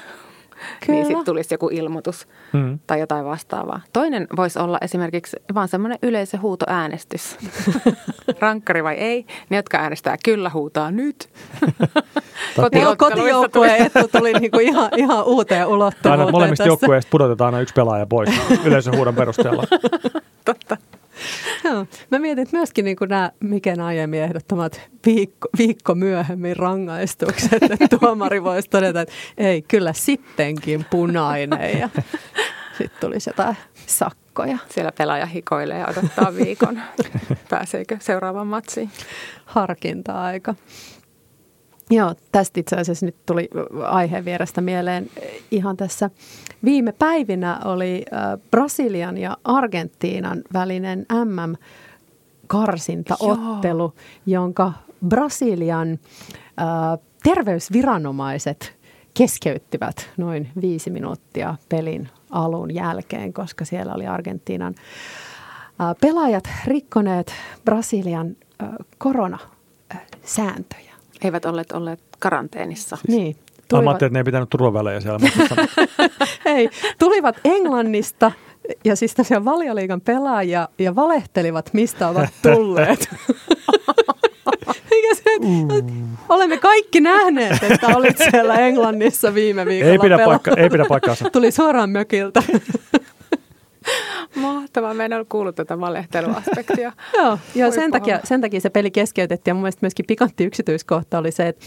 Kyllä. 0.87 0.97
niin 0.97 1.07
sitten 1.07 1.25
tulisi 1.25 1.55
joku 1.55 1.69
ilmoitus 1.73 2.29
mm. 2.53 2.79
tai 2.87 3.01
jotain 3.01 3.25
vastaavaa. 3.25 3.81
Toinen 3.93 4.27
voisi 4.37 4.59
olla 4.59 4.79
esimerkiksi 4.81 5.37
vaan 5.55 5.69
semmoinen 5.69 5.99
yleisöhuutoäänestys. 6.03 7.37
Rankkari 8.41 8.85
vai 8.85 8.95
ei? 8.95 9.27
Ne, 9.51 9.57
jotka 9.57 9.79
äänestää 9.79 10.17
kyllä, 10.25 10.51
huutaa 10.51 10.91
nyt. 10.91 11.29
Kotijoukkueen 12.99 13.87
etu 13.87 14.09
tuli 14.19 14.33
niinku 14.33 14.59
ihan, 14.59 14.91
ihan 14.97 15.25
uuteen 15.25 15.67
ulottuvuuteen 15.67 16.21
Aina 16.21 16.33
molemmista 16.33 16.67
joukkueista 16.67 17.09
pudotetaan 17.11 17.55
aina 17.55 17.63
yksi 17.63 17.75
pelaaja 17.75 18.07
pois 18.07 18.31
yleisöhuudon 18.65 19.15
perusteella. 19.15 19.65
Totta. 20.45 20.77
Joo. 21.67 21.87
Mä 22.11 22.19
mietin, 22.19 22.47
myöskin 22.53 22.85
niin 22.85 22.97
kuin 22.97 23.09
nämä 23.11 23.33
Miken 23.41 23.81
aiemmin 23.81 24.23
ehdottomat 24.23 24.81
viikko, 25.07 25.49
viikko 25.59 25.95
myöhemmin 25.95 26.57
rangaistukset, 26.57 27.63
että 27.63 27.89
tuomari 27.99 28.45
voisi 28.45 28.71
todeta, 28.71 29.01
että 29.01 29.15
ei, 29.39 29.63
kyllä 29.63 29.93
sittenkin 29.93 30.85
punainen 30.91 31.79
ja 31.79 31.89
sitten 32.79 33.01
tulisi 33.01 33.31
jotain 33.31 33.57
sakkoja. 33.87 34.59
Siellä 34.69 34.93
pelaaja 34.99 35.27
hikoilee 35.27 35.79
ja 35.79 35.87
odottaa 35.87 36.35
viikon. 36.35 36.81
Pääseekö 37.51 37.97
seuraavaan 38.01 38.47
matsiin? 38.47 38.91
Harkinta-aika. 39.45 40.55
Joo, 41.91 42.15
tästä 42.33 42.61
itse 42.61 42.77
asiassa 42.77 43.07
nyt 43.07 43.17
tuli 43.27 43.49
aiheen 43.85 44.25
vierestä 44.25 44.61
mieleen 44.61 45.11
ihan 45.51 45.77
tässä. 45.77 46.11
Viime 46.65 46.93
päivinä 46.93 47.61
oli 47.65 48.05
Brasilian 48.51 49.19
ja 49.19 49.37
Argentiinan 49.45 50.43
välinen 50.53 51.07
MM-karsintaottelu, 51.25 53.95
jonka 54.27 54.73
Brasilian 55.09 55.99
terveysviranomaiset 57.23 58.77
keskeyttivät 59.15 60.11
noin 60.17 60.49
viisi 60.61 60.91
minuuttia 60.91 61.55
pelin 61.69 62.09
alun 62.31 62.75
jälkeen, 62.75 63.33
koska 63.33 63.65
siellä 63.65 63.95
oli 63.95 64.07
Argentiinan 64.07 64.75
pelaajat 66.01 66.45
rikkoneet 66.67 67.33
Brasilian 67.65 68.37
Eivät 71.25 71.45
olleet 71.45 71.73
olleet 71.73 72.01
karanteenissa. 72.19 72.99
Niin. 73.09 73.37
Tulivat... 73.69 73.85
Mä 73.85 73.91
ajattelin, 73.91 74.09
että 74.09 74.17
ne 74.17 74.21
ei 74.21 74.25
pitänyt 74.25 74.51
turvavälejä 74.51 75.01
siellä. 75.01 75.19
Ei, 76.57 76.71
tulivat 76.99 77.37
Englannista 77.45 78.33
ja 78.85 78.97
siis 78.97 79.15
tosiaan 79.15 79.45
valioliigan 79.45 80.01
pelaajia 80.01 80.69
ja 80.79 80.95
valehtelivat, 80.95 81.71
mistä 81.73 82.09
ovat 82.09 82.29
tulleet. 82.43 83.09
se, 85.15 85.39
mm. 85.41 86.17
Olemme 86.29 86.57
kaikki 86.57 87.01
nähneet, 87.01 87.63
että 87.63 87.87
olit 87.87 88.19
siellä 88.31 88.55
Englannissa 88.55 89.35
viime 89.35 89.67
viikolla. 89.67 89.93
Ei 89.93 89.99
pidä, 89.99 90.19
paikka, 90.25 90.51
ei 90.57 90.71
pidä 90.71 90.85
paikkaansa. 90.89 91.31
Tuli 91.31 91.51
suoraan 91.51 91.91
mökiltä. 91.91 92.43
Mahtavaa, 94.35 94.95
mä 94.95 95.05
en 95.05 95.13
ole 95.13 95.27
kuullut 95.29 95.55
tätä 95.55 95.81
valehteluaspektia. 95.81 96.93
Joo, 97.19 97.39
ja 97.55 97.71
sen 97.71 97.91
takia, 97.91 98.21
sen 98.25 98.41
takia 98.41 98.61
se 98.61 98.71
peli 98.71 98.91
keskeytettiin. 98.91 99.51
Ja 99.51 99.55
mun 99.55 99.63
mielestä 99.63 99.79
myöskin 99.83 100.05
pikantti 100.09 100.45
yksityiskohta 100.45 101.19
oli 101.19 101.33
se, 101.33 101.49
että, 101.49 101.67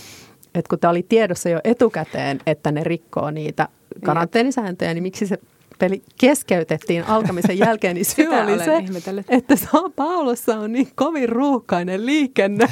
että 0.56 0.70
kun 0.70 0.80
tämä 0.80 0.92
oli 0.92 1.06
tiedossa 1.10 1.50
jo 1.50 1.60
etukäteen, 1.64 2.40
että 2.46 2.72
ne 2.72 2.84
rikkoo 2.84 3.32
niitä 3.32 3.68
karanteenisääntöjä, 4.06 4.94
niin 4.94 5.04
miksi 5.04 5.28
se 5.28 5.38
peli 5.80 6.04
keskeytettiin 6.20 7.04
alkamisen 7.04 7.58
jälkeen, 7.58 7.96
niin 7.96 8.06
syy 8.16 8.28
oli 8.28 8.60
se, 8.60 8.84
että 9.30 9.56
Sao 9.56 9.90
Paulossa 9.96 10.60
on 10.60 10.74
niin 10.74 10.88
kovin 10.96 11.30
ruuhkainen 11.30 12.06
liikenne. 12.06 12.68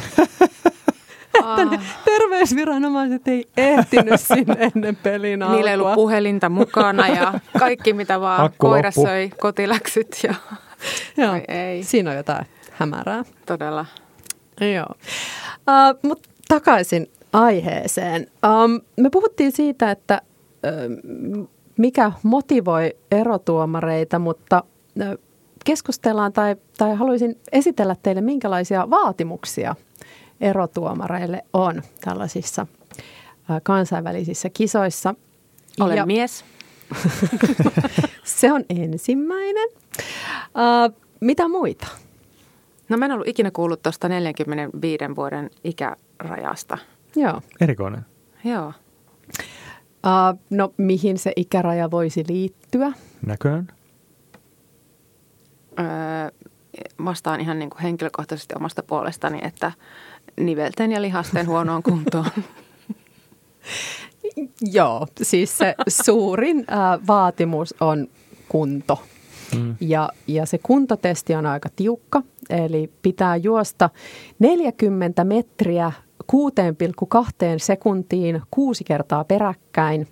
Että 1.39 1.65
ne 1.65 1.79
terveysviranomaiset 2.05 3.27
ei 3.27 3.45
ehtinyt 3.57 4.21
sinne 4.21 4.55
ennen 4.75 4.95
pelin 4.95 5.43
alkua. 5.43 5.55
Niillä 5.57 5.71
ei 5.71 5.77
ollut 5.77 5.93
puhelinta 5.95 6.49
mukana 6.49 7.07
ja 7.07 7.39
kaikki 7.59 7.93
mitä 7.93 8.21
vaan 8.21 8.45
Akku 8.45 8.67
koira 8.67 8.87
loppu. 8.87 9.01
söi, 9.01 9.29
kotiläksyt 9.29 10.19
ja 10.23 10.33
Joo, 11.17 11.33
ei. 11.47 11.83
siinä 11.83 12.09
on 12.09 12.17
jotain 12.17 12.45
hämärää. 12.71 13.23
Todella. 13.45 13.85
Joo. 14.73 14.85
Uh, 15.49 15.99
mutta 16.03 16.29
takaisin 16.47 17.07
aiheeseen. 17.33 18.27
Um, 18.63 18.81
me 18.97 19.09
puhuttiin 19.09 19.51
siitä, 19.51 19.91
että 19.91 20.21
uh, 21.41 21.47
mikä 21.77 22.11
motivoi 22.23 22.95
erotuomareita, 23.11 24.19
mutta 24.19 24.63
uh, 25.11 25.19
keskustellaan 25.65 26.33
tai, 26.33 26.55
tai 26.77 26.95
haluaisin 26.95 27.37
esitellä 27.51 27.95
teille, 28.03 28.21
minkälaisia 28.21 28.89
vaatimuksia 28.89 29.75
erotuomareille 30.41 31.43
on 31.53 31.81
tällaisissa 32.01 32.67
kansainvälisissä 33.63 34.49
kisoissa. 34.49 35.15
Olen 35.79 35.97
ja, 35.97 36.05
mies. 36.05 36.45
se 38.23 38.51
on 38.51 38.63
ensimmäinen. 38.69 39.67
Uh, 40.37 41.01
mitä 41.21 41.47
muita? 41.47 41.87
No 42.89 42.97
mä 42.97 43.05
en 43.05 43.11
ollut 43.11 43.27
ikinä 43.27 43.51
kuullut 43.51 43.81
tuosta 43.81 44.09
45 44.09 44.97
vuoden 45.15 45.49
ikärajasta. 45.63 46.77
Joo. 47.15 47.41
Erikoinen. 47.61 48.05
Joo. 48.43 48.73
Uh, 49.87 50.39
no 50.49 50.73
mihin 50.77 51.17
se 51.17 51.33
ikäraja 51.35 51.91
voisi 51.91 52.23
liittyä? 52.27 52.91
Näköön. 53.25 53.67
Öö, 55.79 55.85
vastaan 57.05 57.41
ihan 57.41 57.59
niin 57.59 57.69
kuin 57.69 57.81
henkilökohtaisesti 57.81 58.55
omasta 58.55 58.83
puolestani, 58.83 59.39
että 59.41 59.71
nivelten 60.39 60.91
ja 60.91 61.01
lihasten 61.01 61.47
huonoon 61.47 61.83
kuntoon. 61.83 62.25
Joo, 64.73 65.07
siis 65.21 65.57
se 65.57 65.75
suurin 65.87 66.57
äh, 66.71 67.07
vaatimus 67.07 67.75
on 67.79 68.07
kunto. 68.49 68.99
Mm. 69.55 69.75
Ja, 69.79 70.09
ja 70.27 70.45
se 70.45 70.57
kuntotesti 70.57 71.35
on 71.35 71.45
aika 71.45 71.69
tiukka, 71.75 72.21
eli 72.49 72.91
pitää 73.01 73.35
juosta 73.35 73.89
40 74.39 75.23
metriä 75.23 75.91
6,2 76.33 77.19
sekuntiin 77.57 78.41
kuusi 78.51 78.83
kertaa 78.83 79.23
peräkkäin. 79.23 80.07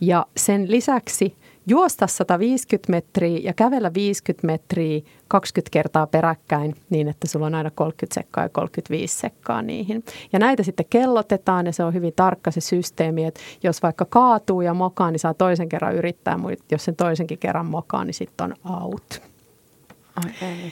Ja 0.00 0.26
sen 0.36 0.70
lisäksi 0.70 1.36
juosta 1.66 2.06
150 2.06 2.90
metriä 2.90 3.38
ja 3.42 3.52
kävellä 3.52 3.94
50 3.94 4.46
metriä 4.46 5.00
20 5.28 5.70
kertaa 5.70 6.06
peräkkäin 6.06 6.74
niin, 6.90 7.08
että 7.08 7.28
sulla 7.28 7.46
on 7.46 7.54
aina 7.54 7.70
30 7.70 8.14
sekkaa 8.14 8.44
ja 8.44 8.48
35 8.48 9.16
sekkaa 9.16 9.62
niihin. 9.62 10.04
Ja 10.32 10.38
näitä 10.38 10.62
sitten 10.62 10.86
kellotetaan 10.90 11.66
ja 11.66 11.72
se 11.72 11.84
on 11.84 11.94
hyvin 11.94 12.12
tarkka 12.16 12.50
se 12.50 12.60
systeemi, 12.60 13.24
että 13.24 13.40
jos 13.62 13.82
vaikka 13.82 14.04
kaatuu 14.04 14.60
ja 14.60 14.74
mokaa, 14.74 15.10
niin 15.10 15.20
saa 15.20 15.34
toisen 15.34 15.68
kerran 15.68 15.94
yrittää, 15.94 16.38
mutta 16.38 16.64
jos 16.70 16.84
sen 16.84 16.96
toisenkin 16.96 17.38
kerran 17.38 17.66
mokaa, 17.66 18.04
niin 18.04 18.14
sitten 18.14 18.44
on 18.44 18.72
out. 18.82 19.22
Okay. 20.18 20.70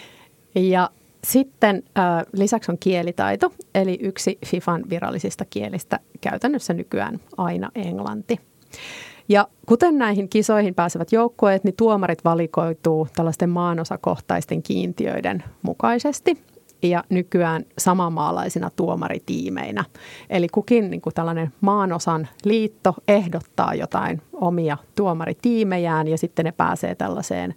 Ja 0.55 0.91
sitten 1.25 1.83
äh, 1.99 2.05
lisäksi 2.33 2.73
on 2.73 2.79
kielitaito, 2.79 3.53
eli 3.75 3.99
yksi 4.03 4.39
FIFAn 4.47 4.85
virallisista 4.91 5.45
kielistä 5.51 6.01
käytännössä 6.21 6.75
nykyään 6.75 7.21
aina 7.37 7.71
englanti. 7.75 8.41
Ja 9.29 9.49
kuten 9.67 9.99
näihin 9.99 10.29
kisoihin 10.29 10.75
pääsevät 10.75 11.13
joukkueet, 11.13 11.65
niin 11.65 11.77
tuomarit 11.77 12.25
valikoituu 12.25 13.09
tällaisten 13.17 13.51
maanosakohtaisten 13.51 14.63
kiintiöiden 14.63 15.45
mukaisesti 15.63 16.39
ja 16.83 17.05
nykyään 17.09 17.65
samanmaalaisina 17.79 18.71
tuomaritiimeinä. 18.77 19.85
Eli 20.31 20.49
kukin 20.49 20.91
niin 20.91 21.01
kuin 21.01 21.15
tällainen 21.15 21.53
maanosan 21.61 22.29
liitto 22.45 22.95
ehdottaa 23.09 23.75
jotain 23.75 24.23
omia 24.33 24.77
tuomaritiimejään 24.95 26.09
ja 26.09 26.19
sitten 26.19 26.45
ne 26.45 26.53
pääsee 26.53 26.95
tällaiseen 26.95 27.55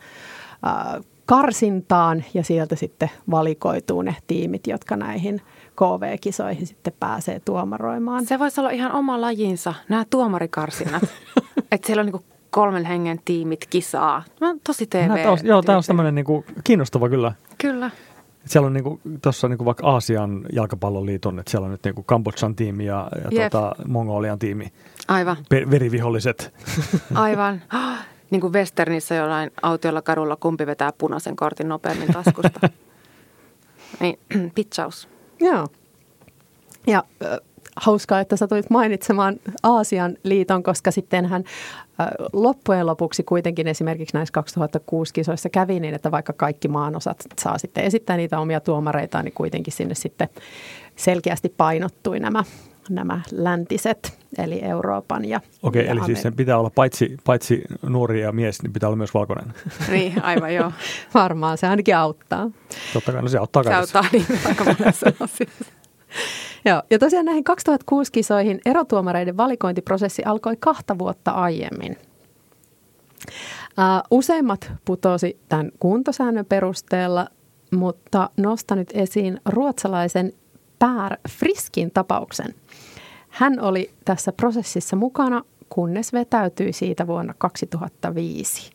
äh, 0.68 1.04
karsintaan 1.26 2.24
ja 2.34 2.44
sieltä 2.44 2.76
sitten 2.76 3.10
valikoituu 3.32 4.02
ne 4.02 4.16
tiimit, 4.28 4.68
jotka 4.68 4.98
näihin 4.98 5.42
KV-kisoihin 5.76 6.68
sitten 6.68 6.94
pääsee 7.00 7.40
tuomaroimaan. 7.46 8.26
Se 8.26 8.40
voisi 8.40 8.62
olla 8.62 8.70
ihan 8.70 8.92
oma 8.92 9.22
lajinsa, 9.22 9.74
nämä 9.90 10.06
tuomarikarsinnat. 10.10 11.04
Että 11.72 11.88
siellä 11.88 12.02
on 12.02 12.06
niin 12.06 12.26
kolmen 12.50 12.86
hengen 12.86 13.20
tiimit 13.26 13.66
kisaa. 13.70 14.24
Mä 14.42 14.56
tosi 14.64 14.88
TV. 14.88 15.08
Näyttää 15.08 15.36
os- 15.36 15.46
joo, 15.48 15.62
tämä 15.62 15.78
on 15.78 15.84
tämmöinen 15.88 16.16
niinku 16.16 16.46
kiinnostava 16.64 17.10
kyllä. 17.10 17.32
Kyllä. 17.58 17.86
Et 18.46 18.52
Siellä 18.52 18.68
on 18.68 18.74
niinku, 18.74 19.00
tuossa 19.22 19.48
niinku 19.48 19.66
vaikka 19.66 19.88
Aasian 19.88 20.46
jalkapalloliiton, 20.54 21.40
että 21.40 21.52
siellä 21.52 21.66
on 21.66 21.72
nyt 21.72 21.84
niinku 21.84 22.04
Kambodsan 22.04 22.56
tiimi 22.56 22.86
ja, 22.86 23.08
ja 23.24 23.42
Jep. 23.42 23.52
tota, 23.52 23.76
Mongolian 23.88 24.40
tiimi, 24.40 24.74
Aivan, 25.08 25.38
pe- 25.50 25.66
veriviholliset. 25.72 26.54
aivan. 27.16 27.62
Niin 28.32 28.42
kuin 28.42 28.54
Westernissä 28.54 29.16
jollain 29.16 29.52
autiolla 29.62 30.02
kadulla 30.02 30.36
kumpi 30.36 30.66
vetää 30.66 30.94
punaisen 30.98 31.36
kortin 31.36 31.70
nopeammin 31.70 32.14
taskusta. 32.14 32.70
niin, 34.00 34.20
pitchaus. 34.56 35.10
Joo. 35.40 35.68
Ja 36.88 37.04
äh, 37.24 37.40
hauskaa, 37.76 38.20
että 38.20 38.36
sä 38.36 38.48
tulit 38.48 38.70
mainitsemaan 38.70 39.36
Aasian 39.64 40.18
liiton, 40.24 40.64
koska 40.64 40.92
sittenhän 40.92 41.44
äh, 42.02 42.08
loppujen 42.34 42.86
lopuksi 42.86 43.24
kuitenkin 43.24 43.68
esimerkiksi 43.68 44.18
näissä 44.18 44.34
2006 44.34 45.14
kisoissa 45.14 45.50
kävi 45.50 45.80
niin, 45.80 45.94
että 45.94 46.12
vaikka 46.12 46.34
kaikki 46.34 46.68
maanosat 46.68 47.18
saa 47.40 47.58
sitten 47.58 47.84
esittää 47.84 48.18
niitä 48.18 48.40
omia 48.40 48.60
tuomareitaan, 48.60 49.26
niin 49.26 49.34
kuitenkin 49.34 49.74
sinne 49.74 49.96
sitten 49.96 50.30
selkeästi 50.96 51.54
painottui 51.58 52.20
nämä, 52.20 52.44
nämä 52.90 53.22
läntiset, 53.32 54.20
eli 54.38 54.62
Euroopan 54.64 55.26
ja 55.26 55.42
Okei, 55.64 55.86
ja 55.86 55.92
eli 55.92 56.06
siis 56.06 56.20
Amer- 56.20 56.22
sen 56.22 56.34
pitää 56.36 56.58
olla 56.58 56.72
paitsi, 56.76 57.18
paitsi 57.26 57.64
nuori 57.82 58.22
ja 58.22 58.32
mies, 58.32 58.64
niin 58.64 58.74
pitää 58.74 58.90
olla 58.90 58.98
myös 58.98 59.14
valkoinen. 59.14 59.54
Niin, 59.92 60.24
aivan 60.24 60.54
joo. 60.54 60.72
Varmaan 61.14 61.58
se 61.58 61.68
ainakin 61.68 61.98
auttaa. 61.98 62.50
Totta 62.94 63.12
kai, 63.12 63.22
no 63.22 63.28
se 63.28 63.38
auttaa 63.38 63.64
Se 63.64 63.70
kaikessa. 63.70 64.00
auttaa 64.00 64.12
niin 64.20 64.26
aika 64.48 64.64
monessa 64.64 65.08
asiassa. 65.20 65.66
Joo, 66.66 66.84
ja 66.90 67.00
tosiaan 67.00 67.26
näihin 67.26 67.44
2006 67.44 68.12
kisoihin 68.12 68.60
erotuomareiden 68.66 69.38
valikointiprosessi 69.38 70.24
alkoi 70.24 70.58
kahta 70.60 70.98
vuotta 70.98 71.32
aiemmin. 71.32 71.98
Uh, 73.28 74.18
useimmat 74.18 74.72
putosi 74.86 75.40
tämän 75.50 75.72
kuntosäännön 75.80 76.46
perusteella, 76.46 77.28
mutta 77.72 78.30
nostan 78.38 78.78
nyt 78.78 78.92
esiin 78.94 79.42
ruotsalaisen 79.46 80.34
Per 80.80 81.18
Friskin 81.30 81.92
tapauksen. 81.92 82.54
Hän 83.36 83.60
oli 83.62 83.92
tässä 84.06 84.32
prosessissa 84.32 84.96
mukana, 84.96 85.42
kunnes 85.70 86.14
vetäytyi 86.14 86.74
siitä 86.74 87.08
vuonna 87.08 87.34
2005. 87.38 88.72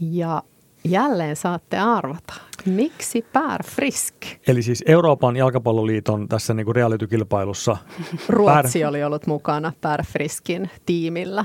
Ja 0.00 0.42
jälleen 0.84 1.36
saatte 1.36 1.78
arvata, 1.78 2.34
miksi 2.66 3.22
Per 3.32 3.62
Frisk? 3.66 4.14
Eli 4.48 4.62
siis 4.62 4.84
Euroopan 4.86 5.36
jalkapalloliiton 5.36 6.28
tässä 6.28 6.54
niinku 6.54 6.72
reality-kilpailussa, 6.72 7.76
Ruotsi 8.28 8.84
oli 8.84 9.04
ollut 9.04 9.26
mukana 9.26 9.72
Per 9.80 10.04
Friskin 10.04 10.70
tiimillä. 10.86 11.44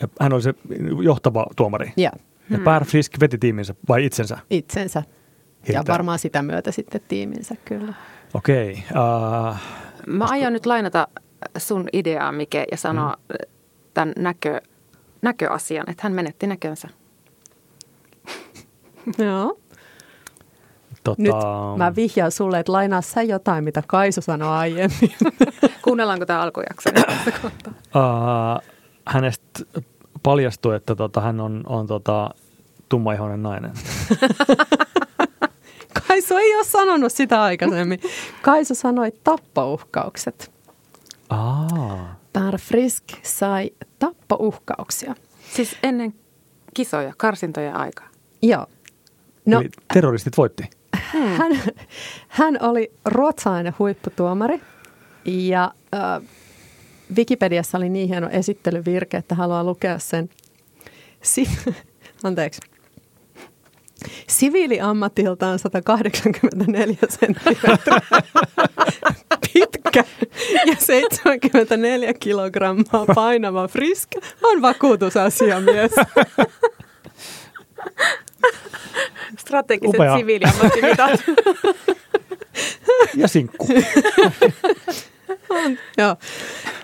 ja 0.00 0.08
hän 0.20 0.32
oli 0.32 0.42
se 0.42 0.54
johtava 1.02 1.46
tuomari. 1.56 1.92
Ja 1.96 2.10
Ja 2.50 2.58
Per 2.64 2.84
Frisk 2.84 3.12
veti 3.20 3.38
tiiminsä 3.38 3.74
vai 3.88 4.04
itsensä? 4.04 4.38
itsensä. 4.50 4.98
Ja 4.98 5.64
Hirveä. 5.66 5.84
varmaan 5.92 6.18
sitä 6.18 6.42
myötä 6.42 6.72
sitten 6.72 7.00
tiiminsä 7.08 7.54
kyllä. 7.64 7.94
Okei. 8.34 8.72
Uh, 8.90 9.56
Mä 10.06 10.24
aion 10.24 10.52
nyt 10.52 10.66
lainata 10.66 11.08
sun 11.58 11.88
ideaa, 11.92 12.32
Mike, 12.32 12.64
ja 12.70 12.76
sanoa 12.76 13.16
mm. 13.28 13.36
tämän 13.94 14.12
näkö, 14.18 14.60
näköasian, 15.22 15.90
että 15.90 16.02
hän 16.02 16.12
menetti 16.12 16.46
näkönsä. 16.46 16.88
Joo. 19.18 19.58
tota, 21.04 21.22
Nyt 21.22 21.34
mä 21.76 21.96
vihjaan 21.96 22.30
sulle, 22.30 22.58
että 22.58 22.72
lainaa 22.72 23.02
sä 23.02 23.22
jotain, 23.22 23.64
mitä 23.64 23.82
Kaisu 23.86 24.20
sanoi 24.20 24.48
aiemmin. 24.48 25.14
Kuunnellaanko 25.84 26.26
tämä 26.26 26.40
alkujakso 26.40 26.90
uh, 27.94 28.62
hänestä 29.06 29.64
paljastui, 30.22 30.76
että 30.76 30.94
tota, 30.94 31.20
hän 31.20 31.40
on, 31.40 31.62
on 31.66 31.86
tota, 31.86 32.30
tummaihoinen 32.88 33.42
nainen. 33.42 33.72
Kaisu 36.08 36.36
ei 36.36 36.54
ole 36.54 36.64
sanonut 36.64 37.12
sitä 37.12 37.42
aikaisemmin. 37.42 38.00
Kaisu 38.42 38.74
sanoi 38.74 39.12
tappouhkaukset. 39.24 40.52
Aa. 41.30 42.16
Per 42.32 42.58
Frisk 42.58 43.04
sai 43.22 43.70
tappouhkauksia. 43.98 45.14
Siis 45.54 45.76
ennen 45.82 46.14
kisoja, 46.74 47.12
karsintojen 47.16 47.76
aikaa. 47.76 48.08
Joo. 48.42 48.60
No. 48.60 48.66
No, 49.46 49.60
Eli 49.60 49.68
terroristit 49.94 50.36
voitti. 50.36 50.62
hän, 51.38 51.52
hän 52.28 52.58
oli 52.62 52.92
ruotsalainen 53.04 53.74
huipputuomari 53.78 54.60
ja 55.24 55.74
äh, 55.94 56.28
Wikipediassa 57.16 57.78
oli 57.78 57.88
niin 57.88 58.08
hieno 58.08 58.28
esittelyvirke, 58.28 59.16
että 59.16 59.34
haluaa 59.34 59.64
lukea 59.64 59.98
sen. 59.98 60.28
Si- 61.22 61.48
Anteeksi. 62.24 62.60
Siviiliammatiltaan 64.28 65.58
184 65.58 66.96
senttimetriä 67.08 68.00
pitkä 69.52 70.04
ja 70.66 70.76
74 70.78 72.14
kilogrammaa 72.14 73.06
painava 73.14 73.68
Frisk 73.68 74.08
on 74.42 74.62
vakuutusasiamies. 74.62 75.92
Strategiset 79.38 79.94
Upea. 79.94 80.16
siviiliammattimitat. 80.18 81.20
Ja 83.14 83.28
sinkku. 83.28 83.66
On, 85.48 85.78
joo. 85.98 86.16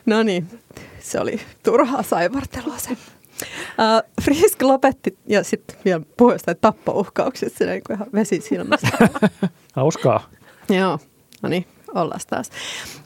No 0.07 0.23
niin, 0.23 0.61
se 1.01 1.21
oli 1.21 1.41
turhaa 1.63 2.03
saivartelua 2.03 2.79
se. 2.79 2.97
Uh, 3.43 4.13
Frisk 4.23 4.63
lopetti, 4.63 5.19
ja 5.27 5.45
sitten 5.45 5.77
vielä 5.85 6.01
puhui 6.17 6.35
jostain 6.35 6.57
tappouhkauksista, 6.61 7.65
niin 7.65 7.83
kuin 7.87 7.97
ihan 7.97 8.09
vesi 8.13 8.41
silmästä. 8.41 9.09
Hauskaa. 9.73 10.29
joo, 10.69 10.99
no 11.43 11.49
niin, 11.49 11.67
ollaan 11.95 12.21
taas. 12.31 12.51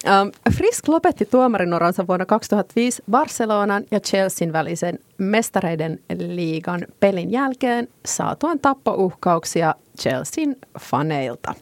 Um, 0.04 0.32
Frisk 0.56 0.88
lopetti 0.88 1.24
tuomarinoransa 1.24 2.06
vuonna 2.06 2.26
2005 2.26 3.02
Barcelonan 3.10 3.84
ja 3.90 4.00
Chelsean 4.00 4.52
välisen 4.52 4.98
mestareiden 5.18 6.00
liigan 6.18 6.86
pelin 7.00 7.32
jälkeen 7.32 7.88
saatuan 8.06 8.58
tappouhkauksia 8.58 9.74
Chelsean 10.00 10.56
faneilta. 10.80 11.54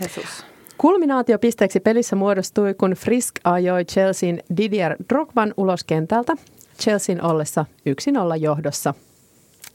Jesus. 0.00 0.46
Kulminaatiopisteeksi 0.78 1.80
pelissä 1.80 2.16
muodostui, 2.16 2.74
kun 2.74 2.90
Frisk 2.90 3.34
ajoi 3.44 3.84
Chelsean 3.84 4.38
Didier 4.56 4.96
Drogban 5.08 5.54
ulos 5.56 5.84
kentältä, 5.84 6.36
Chelsean 6.80 7.24
ollessa 7.24 7.64
1-0 8.34 8.36
johdossa. 8.40 8.94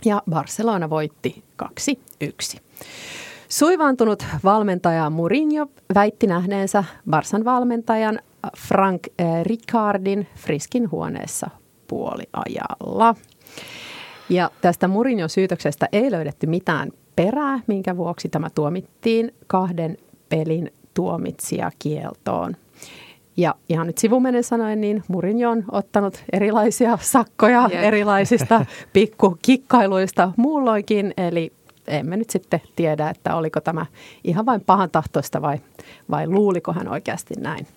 Ja 0.05 0.21
Barcelona 0.29 0.89
voitti 0.89 1.43
2-1. 1.63 2.59
Suivaantunut 3.49 4.25
valmentaja 4.43 5.09
Mourinho 5.09 5.67
väitti 5.95 6.27
nähneensä 6.27 6.83
Barsan 7.09 7.45
valmentajan 7.45 8.19
Frank 8.57 9.07
eh, 9.19 9.43
Ricardin 9.43 10.27
Friskin 10.35 10.91
huoneessa 10.91 11.49
puoliajalla. 11.87 13.15
Ja 14.29 14.51
tästä 14.61 14.87
Mourinhon 14.87 15.29
syytöksestä 15.29 15.89
ei 15.91 16.11
löydetty 16.11 16.47
mitään 16.47 16.91
perää, 17.15 17.59
minkä 17.67 17.97
vuoksi 17.97 18.29
tämä 18.29 18.49
tuomittiin 18.49 19.33
kahden 19.47 19.97
pelin 20.29 20.71
tuomitsijakieltoon. 20.93 22.55
Ja 23.37 23.55
ihan 23.69 23.87
nyt 23.87 23.97
sivumennen 23.97 24.43
sanoen, 24.43 24.81
niin 24.81 25.03
Mourinho 25.07 25.49
on 25.49 25.63
ottanut 25.71 26.23
erilaisia 26.33 26.97
sakkoja 27.01 27.69
Jep. 27.71 27.83
erilaisista 27.83 28.65
pikkukikkailuista 28.93 30.31
muulloinkin, 30.37 31.13
eli 31.17 31.53
emme 31.87 32.17
nyt 32.17 32.29
sitten 32.29 32.61
tiedä, 32.75 33.09
että 33.09 33.35
oliko 33.35 33.61
tämä 33.61 33.85
ihan 34.23 34.45
vain 34.45 34.61
pahan 34.61 34.89
tahtoista 34.89 35.41
vai, 35.41 35.57
vai 36.09 36.27
luuliko 36.27 36.73
hän 36.73 36.87
oikeasti 36.87 37.33
näin. 37.39 37.67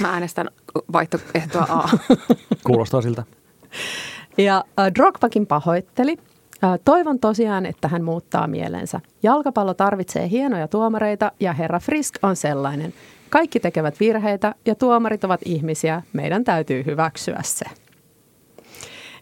Mä 0.00 0.12
äänestän 0.12 0.48
vaihtoehtoa 0.92 1.66
A. 1.68 1.88
Kuulostaa 2.66 3.02
siltä. 3.02 3.22
Ja 4.38 4.64
äh, 4.78 4.92
Drogbakin 4.94 5.46
pahoitteli. 5.46 6.16
Toivon 6.84 7.18
tosiaan, 7.18 7.66
että 7.66 7.88
hän 7.88 8.04
muuttaa 8.04 8.46
mielensä. 8.46 9.00
Jalkapallo 9.22 9.74
tarvitsee 9.74 10.28
hienoja 10.28 10.68
tuomareita 10.68 11.32
ja 11.40 11.52
herra 11.52 11.78
Frisk 11.78 12.14
on 12.22 12.36
sellainen. 12.36 12.94
Kaikki 13.30 13.60
tekevät 13.60 14.00
virheitä 14.00 14.54
ja 14.66 14.74
tuomarit 14.74 15.24
ovat 15.24 15.40
ihmisiä. 15.44 16.02
Meidän 16.12 16.44
täytyy 16.44 16.84
hyväksyä 16.86 17.40
se. 17.42 17.64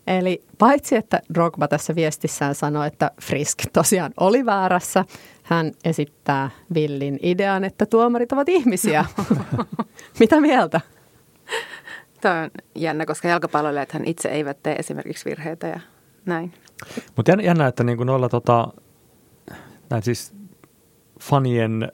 Eli 0.06 0.44
paitsi, 0.58 0.96
että 0.96 1.20
Drogba 1.34 1.68
tässä 1.68 1.94
viestissään 1.94 2.54
sanoi, 2.54 2.86
että 2.86 3.10
Frisk 3.22 3.58
tosiaan 3.72 4.12
oli 4.20 4.46
väärässä, 4.46 5.04
hän 5.42 5.72
esittää 5.84 6.50
villin 6.74 7.18
idean, 7.22 7.64
että 7.64 7.86
tuomarit 7.86 8.32
ovat 8.32 8.48
ihmisiä. 8.48 9.04
Mitä 10.20 10.40
mieltä? 10.40 10.80
Tämä 12.20 12.42
on 12.42 12.50
jännä, 12.74 13.06
koska 13.06 13.28
jalkapalloilijathan 13.28 14.02
itse 14.06 14.28
eivät 14.28 14.62
tee 14.62 14.76
esimerkiksi 14.76 15.24
virheitä 15.24 15.66
ja 15.66 15.80
näin. 16.26 16.54
Mutta 17.16 17.32
jännä, 17.42 17.66
että 17.66 17.84
niinku 17.84 18.04
noilla 18.04 18.28
tota, 18.28 18.68
näin 19.90 20.02
siis 20.02 20.34
fanien 21.20 21.92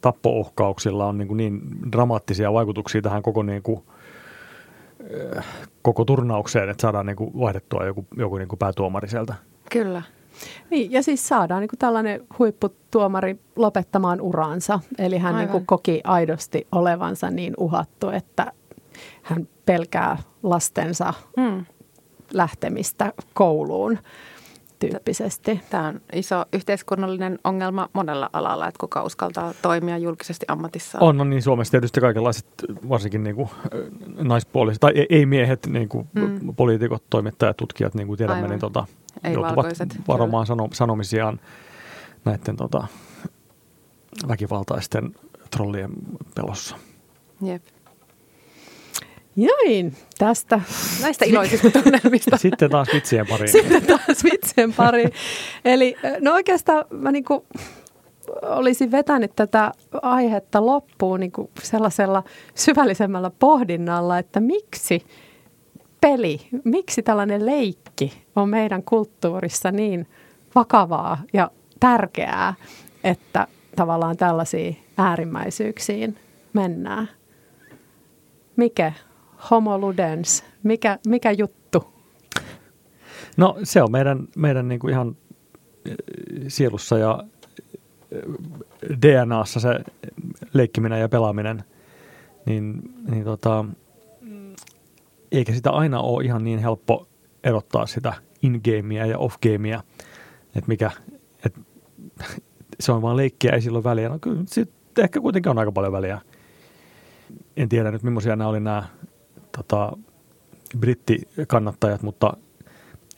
tappouhkauksilla 0.00 1.06
on 1.06 1.18
niinku 1.18 1.34
niin 1.34 1.60
dramaattisia 1.92 2.52
vaikutuksia 2.52 3.02
tähän 3.02 3.22
koko 3.22 3.42
niinku 3.42 3.84
äh, 5.36 5.46
koko 5.82 6.04
turnaukseen, 6.04 6.68
että 6.68 6.82
saadaan 6.82 7.06
niin 7.06 7.16
kuin 7.16 7.30
vaihdettua 7.40 7.84
joku, 7.84 8.06
joku 8.16 8.38
niin 8.38 8.48
kuin 8.48 8.58
päätuomari 8.58 9.08
sieltä. 9.08 9.34
Kyllä. 9.70 10.02
Niin, 10.70 10.92
ja 10.92 11.02
siis 11.02 11.28
saadaan 11.28 11.60
niin 11.60 11.68
kuin 11.68 11.78
tällainen 11.78 12.20
huipputuomari 12.38 13.38
lopettamaan 13.56 14.20
uransa. 14.20 14.80
Eli 14.98 15.18
hän 15.18 15.36
niin 15.36 15.48
kuin 15.48 15.66
koki 15.66 16.00
aidosti 16.04 16.66
olevansa 16.72 17.30
niin 17.30 17.54
uhattu, 17.58 18.10
että 18.10 18.52
hän 19.22 19.48
pelkää 19.66 20.18
lastensa 20.42 21.14
hmm. 21.40 21.64
Lähtemistä 22.32 23.12
kouluun 23.34 23.98
tyyppisesti. 24.78 25.60
Tämä 25.70 25.86
on 25.86 26.00
iso 26.12 26.44
yhteiskunnallinen 26.52 27.38
ongelma 27.44 27.88
monella 27.92 28.30
alalla, 28.32 28.68
että 28.68 28.78
kuka 28.80 29.02
uskaltaa 29.02 29.54
toimia 29.62 29.98
julkisesti 29.98 30.46
ammatissaan. 30.48 31.04
On, 31.04 31.16
no 31.16 31.24
niin 31.24 31.42
Suomessa 31.42 31.70
tietysti 31.70 32.00
kaikenlaiset, 32.00 32.46
varsinkin 32.88 33.24
niin 33.24 33.36
kuin 33.36 33.48
naispuoliset, 34.18 34.80
tai 34.80 34.92
ei 35.10 35.26
miehet, 35.26 35.66
niin 35.66 35.88
kuin 35.88 36.08
mm. 36.14 36.54
poliitikot, 36.56 37.02
toimittajat, 37.10 37.56
tutkijat, 37.56 37.94
niin 37.94 38.06
kuin 38.06 38.18
tiedämme, 38.18 38.36
Aivan. 38.36 38.50
niin 38.50 38.60
tota, 38.60 38.86
ei 39.24 39.32
joutuvat 39.32 39.66
varomaan 40.08 40.46
sano, 40.46 40.68
sanomisiaan 40.72 41.40
näiden 42.24 42.56
tota, 42.56 42.86
väkivaltaisten 44.28 45.14
trollien 45.50 45.90
pelossa. 46.34 46.76
Jep. 47.42 47.62
Join, 49.38 49.96
tästä. 50.18 50.60
Näistä 51.02 51.24
iloisista 51.24 51.70
tunnelmista. 51.70 52.36
Sitten 52.48 52.70
taas 52.70 52.88
vitsien 52.94 53.26
pari. 53.26 53.48
Sitten 53.48 53.86
taas 53.86 54.24
vitsien 54.24 54.72
pari. 54.72 55.04
Eli 55.64 55.96
no 56.20 56.32
oikeastaan 56.32 56.84
mä 56.90 57.12
niinku 57.12 57.46
olisin 58.42 58.90
vetänyt 58.90 59.32
tätä 59.36 59.72
aihetta 60.02 60.66
loppuun 60.66 61.20
niinku 61.20 61.50
sellaisella 61.62 62.22
syvällisemmällä 62.54 63.30
pohdinnalla, 63.38 64.18
että 64.18 64.40
miksi 64.40 65.06
peli, 66.00 66.40
miksi 66.64 67.02
tällainen 67.02 67.46
leikki 67.46 68.22
on 68.36 68.48
meidän 68.48 68.82
kulttuurissa 68.82 69.70
niin 69.70 70.06
vakavaa 70.54 71.22
ja 71.32 71.50
tärkeää, 71.80 72.54
että 73.04 73.46
tavallaan 73.76 74.16
tällaisiin 74.16 74.78
äärimmäisyyksiin 74.98 76.16
mennään. 76.52 77.08
Mikä 78.56 78.92
Homo 79.50 79.78
ludens, 79.78 80.44
mikä, 80.62 80.98
mikä 81.06 81.30
juttu? 81.30 81.92
No 83.36 83.56
se 83.62 83.82
on 83.82 83.92
meidän, 83.92 84.28
meidän 84.36 84.68
niin 84.68 84.80
kuin 84.80 84.92
ihan 84.92 85.16
eh, 85.84 85.96
sielussa 86.48 86.98
ja 86.98 87.24
eh, 88.12 88.22
DNAssa 89.02 89.60
se 89.60 89.80
leikkiminen 90.52 91.00
ja 91.00 91.08
pelaaminen, 91.08 91.64
niin, 92.46 92.82
niin 93.10 93.24
tota, 93.24 93.64
eikä 95.32 95.52
sitä 95.52 95.70
aina 95.70 96.00
ole 96.00 96.24
ihan 96.24 96.44
niin 96.44 96.58
helppo 96.58 97.08
erottaa 97.44 97.86
sitä 97.86 98.12
in-gamea 98.42 99.06
ja 99.06 99.18
off-gamea, 99.18 99.82
että 100.46 100.68
mikä, 100.68 100.90
että 101.46 101.60
se 102.80 102.92
on 102.92 103.02
vaan 103.02 103.16
leikkiä, 103.16 103.52
ei 103.52 103.60
silloin 103.60 103.84
väliä. 103.84 104.08
No 104.08 104.18
kyllä 104.18 104.42
sitten 104.46 105.04
ehkä 105.04 105.20
kuitenkin 105.20 105.50
on 105.50 105.58
aika 105.58 105.72
paljon 105.72 105.92
väliä. 105.92 106.20
En 107.56 107.68
tiedä 107.68 107.90
nyt, 107.90 108.02
millaisia 108.02 108.36
nämä 108.36 108.48
oli 108.48 108.60
nämä 108.60 108.84
tota, 109.56 109.92
brittikannattajat, 110.78 112.02
mutta 112.02 112.36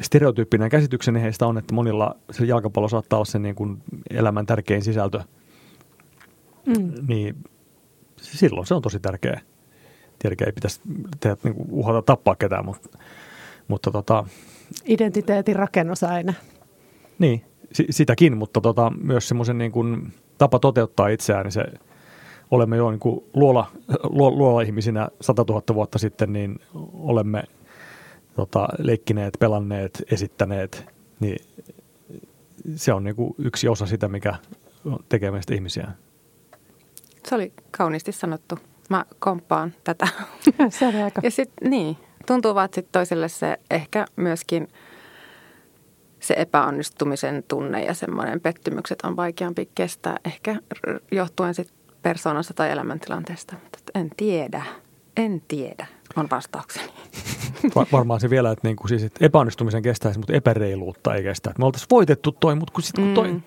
stereotyyppinen 0.01 0.70
käsitykseni 0.70 1.22
heistä 1.22 1.47
on, 1.47 1.59
että 1.59 1.74
monilla 1.74 2.16
se 2.31 2.45
jalkapallo 2.45 2.89
saattaa 2.89 3.16
olla 3.16 3.24
se 3.24 3.39
niin 3.39 3.55
kuin 3.55 3.83
elämän 4.11 4.47
tärkein 4.47 4.83
sisältö. 4.83 5.20
Mm. 6.66 6.93
Niin 7.09 7.37
silloin 8.16 8.66
se 8.66 8.74
on 8.74 8.83
tosi 8.83 9.01
tärkeä. 9.01 9.41
Tietenkin 10.18 10.47
ei 10.47 10.53
pitäisi 10.53 10.81
tehdä, 11.20 11.37
niin 11.45 11.55
kuin 11.55 11.68
uhata 11.70 12.03
tappaa 12.03 12.37
ketään, 12.37 12.64
mutta, 12.64 12.99
mutta 13.68 13.91
tota, 13.91 14.24
Identiteetin 14.85 15.57
rakennus 15.57 16.05
aina. 16.05 16.35
Niin, 17.18 17.45
sitäkin, 17.91 18.37
mutta 18.37 18.61
tota, 18.61 18.93
myös 19.03 19.28
semmoisen 19.28 19.59
niin 19.59 19.72
kuin 19.72 20.12
tapa 20.39 20.59
toteuttaa 20.59 21.09
itseään, 21.09 21.45
niin 21.45 21.53
se 21.53 21.64
olemme 22.51 22.77
jo 22.77 22.91
niin 22.91 23.01
kuin 23.01 23.25
luola, 23.35 23.71
luola-ihmisinä 24.11 25.09
100 25.21 25.45
000 25.49 25.63
vuotta 25.75 25.99
sitten, 25.99 26.33
niin 26.33 26.61
olemme 26.93 27.43
tota, 28.37 28.69
leikkineet, 28.79 29.37
pelanneet, 29.39 30.03
esittäneet, 30.11 30.87
niin 31.21 31.45
se 32.77 32.93
on 32.93 33.05
niin 33.05 33.17
kuin 33.17 33.35
yksi 33.39 33.69
osa 33.69 33.87
sitä, 33.87 34.09
mikä 34.09 34.35
tekee 35.09 35.31
meistä 35.31 35.55
ihmisiä. 35.55 35.89
Se 37.29 37.35
oli 37.35 37.53
kauniisti 37.71 38.13
sanottu. 38.13 38.59
Mä 38.91 39.05
komppaan 39.19 39.75
tätä. 39.85 40.09
se 40.69 40.87
oli 40.87 41.03
aika. 41.03 41.21
Ja 41.25 41.31
sitten 41.31 41.71
niin, 41.71 41.97
tuntuu 42.27 42.55
vaan, 42.55 42.65
että 42.65 42.75
sit 42.75 42.93
toiselle 42.93 43.29
se 43.29 43.59
ehkä 43.71 44.07
myöskin 44.17 44.69
se 46.21 46.35
epäonnistumisen 46.39 47.45
tunne 47.49 47.85
ja 47.85 47.95
semmoinen 47.95 48.41
pettymykset 48.41 49.03
on 49.03 49.17
vaikeampi 49.17 49.69
kestää 49.75 50.17
ehkä 50.25 50.57
johtuen 51.13 51.55
sitten 51.55 51.80
persoonasta 52.03 52.55
tai 52.55 52.71
elämäntilanteesta. 52.71 53.57
En 53.95 54.11
tiedä, 54.17 54.63
en 55.17 55.43
tiedä 55.49 55.87
on 56.17 56.27
vastaukseni. 56.31 56.93
varmaan 57.93 58.21
se 58.21 58.31
vielä, 58.31 58.51
että, 58.51 58.69
niinku, 58.69 58.89
siis, 58.89 59.03
että 59.03 59.27
epäonnistumisen 59.27 59.83
kestäisi, 59.83 60.19
mutta 60.19 60.33
epäreiluutta 60.33 61.15
ei 61.15 61.23
kestä. 61.23 61.55
me 61.59 61.65
oltaisiin 61.65 61.91
voitettu 61.91 62.33
toi, 62.33 62.55
mutta 62.55 62.73
kun 62.73 62.83
sitten 62.83 63.05
kun 63.05 63.15
toi... 63.15 63.33
Mm. 63.33 63.43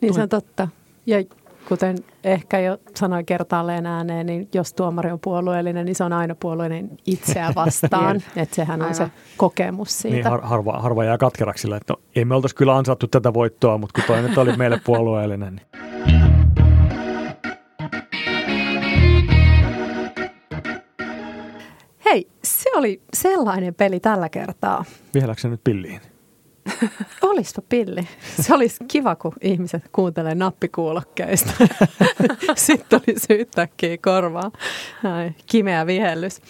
Niin 0.00 0.14
se 0.14 0.22
on 0.22 0.28
totta. 0.28 0.68
Ja 1.06 1.24
kuten 1.68 1.96
ehkä 2.24 2.58
jo 2.58 2.78
sanoin 2.96 3.26
kertaalleen 3.26 3.86
ääneen, 3.86 4.26
niin 4.26 4.48
jos 4.54 4.74
tuomari 4.74 5.10
on 5.10 5.20
puolueellinen, 5.20 5.86
niin 5.86 5.94
se 5.94 6.04
on 6.04 6.12
aina 6.12 6.34
puolueellinen 6.34 6.90
itseä 7.06 7.52
vastaan. 7.56 8.16
että 8.36 8.56
sehän 8.56 8.80
on 8.80 8.82
Aivan. 8.82 8.94
se 8.94 9.10
kokemus 9.36 9.98
siitä. 9.98 10.16
Niin, 10.16 10.26
har, 10.26 10.40
harva, 10.42 10.72
harva 10.72 11.04
jää 11.04 11.18
katkeraksi 11.18 11.62
sillä, 11.62 11.76
että 11.76 11.92
no, 11.92 12.00
ei 12.16 12.24
me 12.24 12.34
oltaisi 12.34 12.56
kyllä 12.56 12.76
ansattu 12.76 13.06
tätä 13.06 13.34
voittoa, 13.34 13.78
mutta 13.78 14.00
kun 14.00 14.04
toi 14.06 14.22
nyt 14.22 14.38
oli 14.38 14.56
meille 14.56 14.80
puolueellinen. 14.84 15.56
Niin. 15.56 15.85
Hei, 22.10 22.28
se 22.44 22.70
oli 22.74 23.02
sellainen 23.14 23.74
peli 23.74 24.00
tällä 24.00 24.28
kertaa. 24.28 24.84
Vihelläkö 25.14 25.40
se 25.40 25.48
nyt 25.48 25.64
pilliin? 25.64 26.00
Olispa 27.22 27.62
pilli. 27.68 28.08
Se 28.40 28.54
olisi 28.54 28.84
kiva, 28.88 29.16
kun 29.16 29.32
ihmiset 29.40 29.82
kuuntelee 29.92 30.34
nappikuulokkeista. 30.34 31.52
Sitten 32.56 33.00
olisi 33.08 33.34
yhtäkkiä 33.34 33.98
korvaa. 33.98 34.50
Ai, 35.04 35.30
kimeä 35.46 35.86
vihellys. 35.86 36.40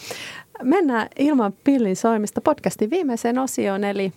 Mennään 0.63 1.09
ilman 1.19 1.55
pillin 1.65 1.97
soimista 1.97 2.41
podcastin 2.41 2.91
viimeiseen 2.91 3.39
osioon, 3.39 3.85
eli 3.85 4.13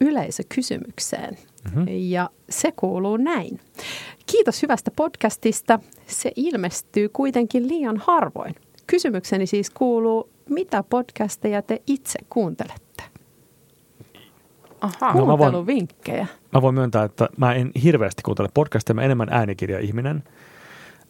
yleisökysymykseen. 0.00 1.38
Mm-hmm. 1.64 1.86
Ja 1.88 2.30
se 2.50 2.72
kuuluu 2.72 3.16
näin. 3.16 3.60
Kiitos 4.26 4.62
hyvästä 4.62 4.90
podcastista. 4.96 5.78
Se 6.06 6.32
ilmestyy 6.36 7.08
kuitenkin 7.08 7.68
liian 7.68 7.96
harvoin. 7.96 8.54
Kysymykseni 8.86 9.46
siis 9.46 9.70
kuuluu, 9.70 10.31
mitä 10.48 10.82
podcasteja 10.82 11.62
te 11.62 11.82
itse 11.86 12.18
kuuntelette? 12.28 13.02
Aha. 14.80 15.12
Kuunteluvinkkejä. 15.12 16.22
No 16.22 16.26
mä, 16.26 16.28
voin, 16.28 16.52
mä 16.52 16.62
voin 16.62 16.74
myöntää, 16.74 17.04
että 17.04 17.28
mä 17.36 17.54
en 17.54 17.70
hirveästi 17.82 18.22
kuuntele 18.22 18.48
podcasteja, 18.54 18.94
mä 18.94 19.02
enemmän 19.02 19.28
äänikirja-ihminen. 19.30 20.22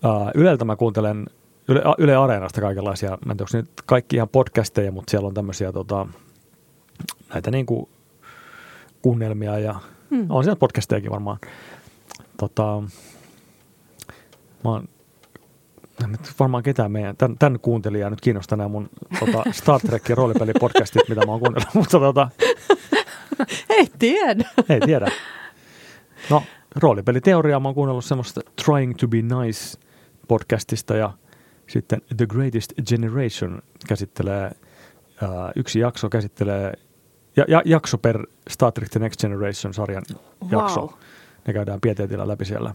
Uh, 0.04 0.30
Yleltä 0.34 0.64
mä 0.64 0.76
kuuntelen 0.76 1.26
Yle, 1.68 1.82
Yle 1.98 2.16
Areenasta 2.16 2.60
kaikenlaisia, 2.60 3.18
mä 3.26 3.32
en 3.32 3.36
tiedä, 3.36 3.50
nyt 3.52 3.70
kaikki 3.86 4.16
ihan 4.16 4.28
podcasteja, 4.28 4.92
mutta 4.92 5.10
siellä 5.10 5.28
on 5.28 5.34
tämmöisiä 5.34 5.72
tota, 5.72 6.06
näitä 7.34 7.50
niin 7.50 7.66
kuin 7.66 7.88
kuunnelmia 9.02 9.58
ja 9.58 9.80
hmm. 10.10 10.26
on 10.28 10.44
siellä 10.44 10.58
podcastejakin 10.58 11.10
varmaan. 11.10 11.38
Tota, 12.36 12.82
mä 14.64 14.70
oon 14.70 14.88
varmaan 16.40 16.62
ketään 16.62 16.92
meidän, 16.92 17.16
tämän, 17.16 17.38
tämän 17.38 17.60
kuuntelijaa 17.60 18.10
nyt 18.10 18.20
kiinnostaa 18.20 18.56
nämä 18.56 18.68
mun 18.68 18.90
tota, 19.20 19.42
Star 19.52 19.80
Trek 19.80 20.08
ja 20.08 20.14
roolipelipodcastit, 20.14 21.08
mitä 21.08 21.26
mä 21.26 21.32
oon 21.32 21.40
kuunnellut, 21.40 21.74
mutta 21.82 21.98
tota, 21.98 22.28
Ei 23.68 23.86
tiedä. 23.98 24.44
Ei 24.68 24.80
tiedä. 24.80 25.06
No, 26.30 26.42
roolipeliteoriaa 26.76 27.60
mä 27.60 27.68
oon 27.68 27.74
kuunnellut 27.74 28.04
semmoista 28.04 28.40
Trying 28.64 28.94
to 28.94 29.08
be 29.08 29.16
Nice 29.22 29.78
podcastista 30.28 30.96
ja 30.96 31.12
sitten 31.66 32.02
The 32.16 32.26
Greatest 32.26 32.72
Generation 32.88 33.62
käsittelee, 33.88 34.50
uh, 35.22 35.28
yksi 35.56 35.80
jakso 35.80 36.08
käsittelee, 36.08 36.72
ja, 37.36 37.44
ja, 37.48 37.62
jakso 37.64 37.98
per 37.98 38.26
Star 38.50 38.72
Trek 38.72 38.90
The 38.90 39.00
Next 39.00 39.20
Generation 39.20 39.74
sarjan 39.74 40.04
wow. 40.42 40.52
jakso. 40.52 40.98
Ne 41.46 41.52
käydään 41.52 41.80
pieteetillä 41.80 42.28
läpi 42.28 42.44
siellä. 42.44 42.74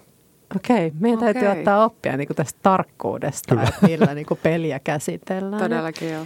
Okei, 0.56 0.91
meidän 1.00 1.20
Okei. 1.20 1.34
täytyy 1.34 1.60
ottaa 1.60 1.86
oppia 1.86 2.18
niin 2.18 2.28
kuin 2.28 2.38
tästä 2.38 2.60
tarkkuudesta, 2.64 3.56
Kyllä. 3.56 3.68
että 3.68 3.88
millä 3.88 4.14
niin 4.14 4.26
kuin 4.26 4.39
peliä 4.43 4.80
käsitellään. 4.80 5.64
Todellakin 5.64 6.14
joo. 6.14 6.26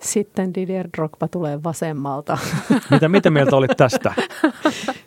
Sitten 0.00 0.54
Didier 0.54 0.88
Drogba 0.96 1.28
tulee 1.28 1.62
vasemmalta. 1.62 2.38
mitä, 2.90 3.08
mitä 3.08 3.30
mieltä 3.30 3.56
olit 3.56 3.76
tästä? 3.76 4.14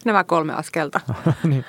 Nämä 0.05 0.23
kolme 0.23 0.53
askelta. 0.53 0.99
niin. 1.43 1.65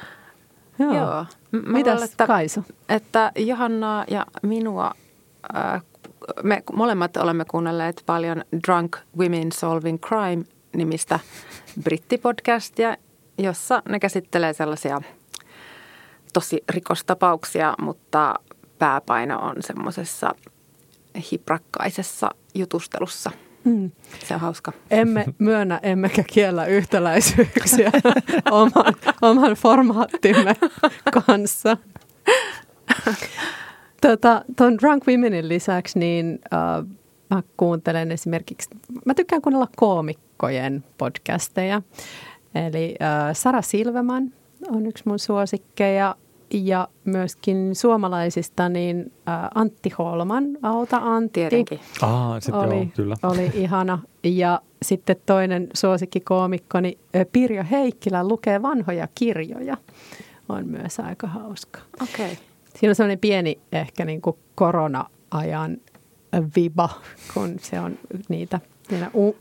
Joo. 0.78 0.94
Joo. 0.94 1.26
Mitäs 1.66 2.03
että, 2.03 2.26
Kaisu? 2.26 2.64
Että 2.88 3.32
Johanna 3.36 4.05
ja 4.11 4.26
minua 4.42 4.92
äh, 5.57 5.82
me 6.42 6.62
molemmat 6.72 7.16
olemme 7.16 7.44
kuunnelleet 7.44 8.03
paljon 8.07 8.44
Drunk 8.66 8.97
Women 9.18 9.53
Solving 9.53 9.99
Crime-nimistä 10.01 11.20
brittipodcastia, 11.82 12.97
jossa 13.38 13.82
ne 13.88 14.01
käsittelee 14.01 14.53
sellaisia 14.53 15.01
tosi 16.37 16.64
rikostapauksia, 16.68 17.74
mutta 17.80 18.34
pääpaino 18.78 19.39
on 19.39 19.57
semmoisessa 19.61 20.34
hiprakkaisessa 21.32 22.30
jutustelussa. 22.55 23.30
Mm. 23.64 23.91
Se 24.28 24.34
on 24.34 24.41
hauska. 24.41 24.72
Emme 24.91 25.24
myönnä 25.39 25.80
emmekä 25.82 26.24
kiellä 26.32 26.66
yhtäläisyyksiä 26.66 27.91
oman, 28.51 28.95
oman 29.22 29.53
formaattimme 29.53 30.57
kanssa. 31.26 31.76
Tota, 34.01 34.45
tuon 34.57 34.78
Drunk 34.78 35.07
Womenin 35.07 35.49
lisäksi 35.49 35.99
niin 35.99 36.39
uh, 36.45 36.89
mä 37.30 37.43
kuuntelen 37.57 38.12
esimerkiksi, 38.12 38.70
mä 39.05 39.14
tykkään 39.14 39.43
kuunnella 39.43 39.68
koomikkojen 39.76 40.84
podcasteja. 40.99 41.82
Eli 42.55 42.89
uh, 43.01 43.37
Sara 43.37 43.62
Silveman 43.62 44.32
on 44.68 44.87
yksi 44.87 45.03
mun 45.07 45.18
suosikkeja 45.18 46.16
ja 46.51 46.88
myöskin 47.05 47.74
suomalaisista 47.74 48.68
niin 48.68 49.12
Antti 49.55 49.90
Holman, 49.99 50.44
Auta 50.62 50.97
Antti. 50.97 51.40
Tietenkin. 51.40 51.80
Sitten 52.40 52.61
oli, 52.61 52.76
joo, 52.76 52.86
kyllä. 52.97 53.16
oli 53.22 53.51
ihana. 53.55 53.99
Ja 54.24 54.61
sitten 54.82 55.16
toinen 55.26 55.68
suosikkikoomikkoni 55.74 56.99
Pirjo 57.32 57.64
Heikkilä 57.70 58.28
lukee 58.28 58.62
vanhoja 58.62 59.09
kirjoja. 59.14 59.76
On 60.49 60.66
myös 60.66 61.01
aika 61.01 61.26
hauska. 61.26 61.80
Okei. 62.03 62.32
Okay. 62.32 62.36
Siinä 62.76 62.90
on 62.90 62.94
sellainen 62.94 63.18
pieni 63.18 63.59
ehkä 63.72 64.05
niin 64.05 64.22
kuin 64.22 64.36
korona-ajan 64.55 65.76
viba, 66.57 66.88
kun 67.34 67.57
se 67.61 67.80
on 67.80 67.99
niitä 68.28 68.61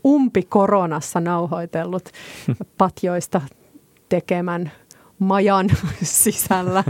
umpi-koronassa 0.04 1.20
nauhoitellut 1.20 2.08
patjoista 2.78 3.40
tekemän 4.08 4.72
majan 5.18 5.66
sisällä, 6.02 6.84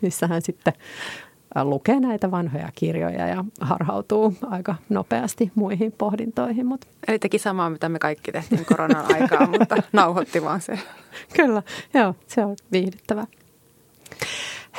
missä 0.00 0.26
hän 0.26 0.42
sitten 0.42 0.72
lukee 1.62 2.00
näitä 2.00 2.30
vanhoja 2.30 2.68
kirjoja 2.74 3.26
ja 3.26 3.44
harhautuu 3.60 4.34
aika 4.42 4.74
nopeasti 4.88 5.52
muihin 5.54 5.92
pohdintoihin. 5.92 6.66
Mutta. 6.66 6.86
Eli 7.08 7.18
teki 7.18 7.38
samaa, 7.38 7.70
mitä 7.70 7.88
me 7.88 7.98
kaikki 7.98 8.32
tehtiin 8.32 8.64
koronan 8.64 9.04
aikaa, 9.14 9.46
mutta 9.58 9.76
nauhoitti 9.92 10.42
vaan 10.42 10.60
se. 10.60 10.78
Kyllä, 11.36 11.62
joo, 11.94 12.14
se 12.26 12.44
on 12.44 12.56
viihdyttävää. 12.72 13.26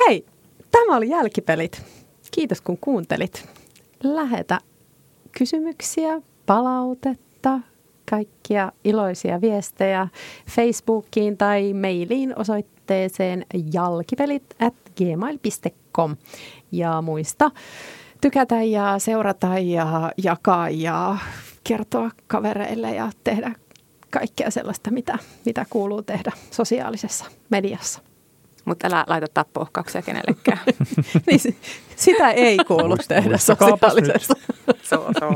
Hei, 0.06 0.24
Tämä 0.70 0.96
oli 0.96 1.08
Jälkipelit. 1.08 1.82
Kiitos 2.30 2.60
kun 2.60 2.78
kuuntelit. 2.80 3.48
Lähetä 4.02 4.60
kysymyksiä, 5.38 6.20
palautetta, 6.46 7.60
kaikkia 8.10 8.72
iloisia 8.84 9.40
viestejä 9.40 10.08
Facebookiin 10.50 11.36
tai 11.36 11.74
mailiin 11.74 12.38
osoitteeseen 12.38 12.77
jalkipelit 13.72 14.54
at 14.60 14.74
gmail.com. 14.96 16.16
Ja 16.72 17.02
muista 17.02 17.50
tykätä 18.20 18.62
ja 18.62 18.98
seurata 18.98 19.58
ja 19.58 20.12
jakaa 20.16 20.70
ja 20.70 21.16
kertoa 21.64 22.10
kavereille 22.26 22.94
ja 22.94 23.10
tehdä 23.24 23.54
kaikkea 24.10 24.50
sellaista, 24.50 24.90
mitä, 24.90 25.18
mitä 25.44 25.66
kuuluu 25.70 26.02
tehdä 26.02 26.32
sosiaalisessa 26.50 27.24
mediassa 27.50 28.00
mutta 28.68 28.86
älä 28.86 29.04
laita 29.06 29.26
tappouhkauksia 29.34 30.02
kenellekään. 30.02 30.58
niin, 31.26 31.56
sitä 31.96 32.30
ei 32.30 32.58
kuulu 32.66 32.96
tehdä 33.08 33.38
sosiaalisessa. 33.38 34.34
so, 34.90 35.06
so. 35.20 35.34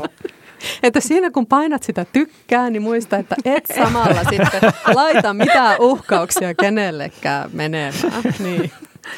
Että 0.83 0.99
siinä 0.99 1.31
kun 1.31 1.47
painat 1.47 1.83
sitä 1.83 2.05
tykkää, 2.05 2.69
niin 2.69 2.81
muista, 2.81 3.17
että 3.17 3.35
et 3.45 3.63
samalla 3.75 4.23
sitten 4.29 4.61
laita 4.93 5.33
mitään 5.33 5.77
uhkauksia 5.79 6.53
kenellekään 6.53 7.49
menemään. 7.53 7.93
Niin. 8.39 8.71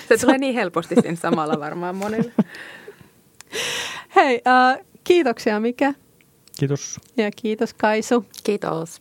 Se 0.09 0.17
tulee 0.17 0.37
niin 0.37 0.55
helposti 0.55 0.95
siinä 1.01 1.15
samalla 1.15 1.59
varmaan 1.59 1.95
monille. 1.95 2.31
Hei, 4.15 4.35
uh, 4.35 4.85
kiitoksia 5.03 5.59
Mika. 5.59 5.93
Kiitos. 6.59 6.99
Ja 7.17 7.31
kiitos 7.31 7.73
Kaisu. 7.73 8.25
Kiitos. 8.43 8.99